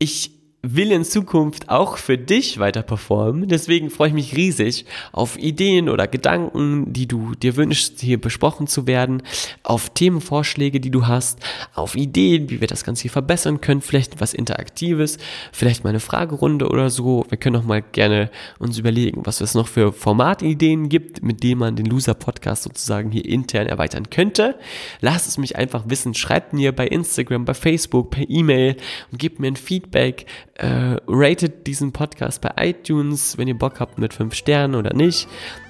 ich 0.00 0.39
will 0.62 0.92
in 0.92 1.04
Zukunft 1.04 1.70
auch 1.70 1.96
für 1.96 2.18
dich 2.18 2.58
weiter 2.58 2.82
performen. 2.82 3.48
Deswegen 3.48 3.88
freue 3.88 4.08
ich 4.08 4.14
mich 4.14 4.36
riesig 4.36 4.84
auf 5.12 5.38
Ideen 5.38 5.88
oder 5.88 6.06
Gedanken, 6.06 6.92
die 6.92 7.06
du 7.06 7.34
dir 7.34 7.56
wünschst, 7.56 8.00
hier 8.00 8.20
besprochen 8.20 8.66
zu 8.66 8.86
werden, 8.86 9.22
auf 9.62 9.90
Themenvorschläge, 9.90 10.80
die 10.80 10.90
du 10.90 11.06
hast, 11.06 11.40
auf 11.74 11.96
Ideen, 11.96 12.50
wie 12.50 12.60
wir 12.60 12.68
das 12.68 12.84
Ganze 12.84 13.02
hier 13.02 13.10
verbessern 13.10 13.60
können, 13.60 13.80
vielleicht 13.80 14.20
was 14.20 14.34
Interaktives, 14.34 15.16
vielleicht 15.52 15.82
mal 15.84 15.90
eine 15.90 16.00
Fragerunde 16.00 16.68
oder 16.68 16.90
so. 16.90 17.24
Wir 17.30 17.38
können 17.38 17.56
auch 17.56 17.64
mal 17.64 17.82
gerne 17.82 18.30
uns 18.58 18.78
überlegen, 18.78 19.22
was 19.24 19.40
es 19.40 19.54
noch 19.54 19.66
für 19.66 19.92
Formatideen 19.92 20.90
gibt, 20.90 21.22
mit 21.22 21.42
denen 21.42 21.60
man 21.60 21.76
den 21.76 21.86
Loser 21.86 22.14
Podcast 22.14 22.64
sozusagen 22.64 23.10
hier 23.10 23.24
intern 23.24 23.66
erweitern 23.66 24.10
könnte. 24.10 24.56
Lasst 25.00 25.26
es 25.26 25.38
mich 25.38 25.56
einfach 25.56 25.84
wissen. 25.86 26.14
Schreibt 26.14 26.52
mir 26.52 26.72
bei 26.72 26.86
Instagram, 26.86 27.46
bei 27.46 27.54
Facebook, 27.54 28.10
per 28.10 28.28
E-Mail 28.28 28.76
und 29.10 29.18
gebt 29.18 29.40
mir 29.40 29.48
ein 29.48 29.56
Feedback 29.56 30.26
äh, 30.60 30.96
ratet 31.06 31.66
diesen 31.66 31.92
Podcast 31.92 32.42
bei 32.42 32.50
iTunes, 32.58 33.38
wenn 33.38 33.48
ihr 33.48 33.56
Bock 33.56 33.80
habt 33.80 33.98
mit 33.98 34.12
5 34.12 34.34
Sternen 34.34 34.74
oder 34.74 34.94
nicht. 34.94 35.26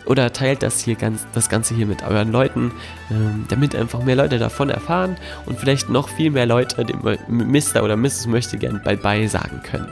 Oder 0.07 0.33
teilt 0.33 0.65
das 0.65 0.81
hier 0.81 0.97
ganz, 0.97 1.27
das 1.33 1.49
Ganze 1.49 1.75
hier 1.75 1.87
mit 1.87 2.03
euren 2.03 2.33
Leuten, 2.33 2.73
ähm, 3.11 3.45
damit 3.49 3.77
einfach 3.77 4.03
mehr 4.03 4.17
Leute 4.17 4.39
davon 4.39 4.69
erfahren 4.69 5.17
und 5.47 5.61
vielleicht 5.61 5.91
noch 5.91 6.09
viel 6.09 6.33
mehr 6.33 6.47
Leute 6.47 6.85
dem 6.85 7.01
Mr. 7.29 7.85
oder 7.85 7.97
Mrs. 7.97 8.27
möchte 8.27 8.59
gern 8.59 8.81
bei 8.83 9.27
sagen 9.29 9.63
können. 9.63 9.87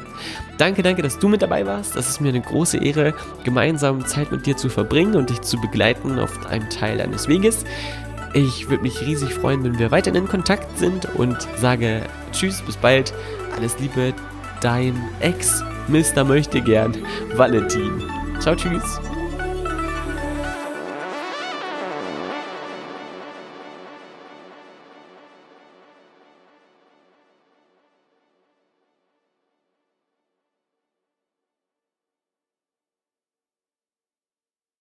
Danke, 0.56 0.82
danke, 0.82 1.02
dass 1.02 1.20
du 1.20 1.28
mit 1.28 1.42
dabei 1.42 1.64
warst. 1.64 1.94
Das 1.94 2.08
ist 2.08 2.20
mir 2.20 2.30
eine 2.30 2.40
große 2.40 2.78
Ehre, 2.78 3.14
gemeinsam 3.44 4.04
Zeit 4.06 4.32
mit 4.32 4.46
dir 4.46 4.56
zu 4.56 4.68
verbringen 4.68 5.14
und 5.14 5.30
dich 5.30 5.42
zu 5.42 5.60
begleiten 5.60 6.18
auf 6.18 6.46
einem 6.46 6.68
Teil 6.70 6.98
deines 6.98 7.28
Weges. 7.28 7.64
Ich 8.34 8.68
würde 8.68 8.82
mich 8.82 9.00
riesig 9.00 9.32
freuen, 9.32 9.62
wenn 9.62 9.78
wir 9.78 9.92
weiterhin 9.92 10.22
in 10.22 10.28
Kontakt 10.28 10.76
sind 10.78 11.06
und 11.14 11.36
sage 11.56 12.02
Tschüss, 12.32 12.62
bis 12.62 12.76
bald. 12.76 13.14
Alles 13.56 13.78
Liebe, 13.78 14.12
dein 14.60 14.96
Ex-Mister 15.20 16.24
möchte 16.24 16.60
gern 16.60 16.96
Valentin. 17.34 18.02
Ciao, 18.40 18.54
tschüss. 18.54 19.00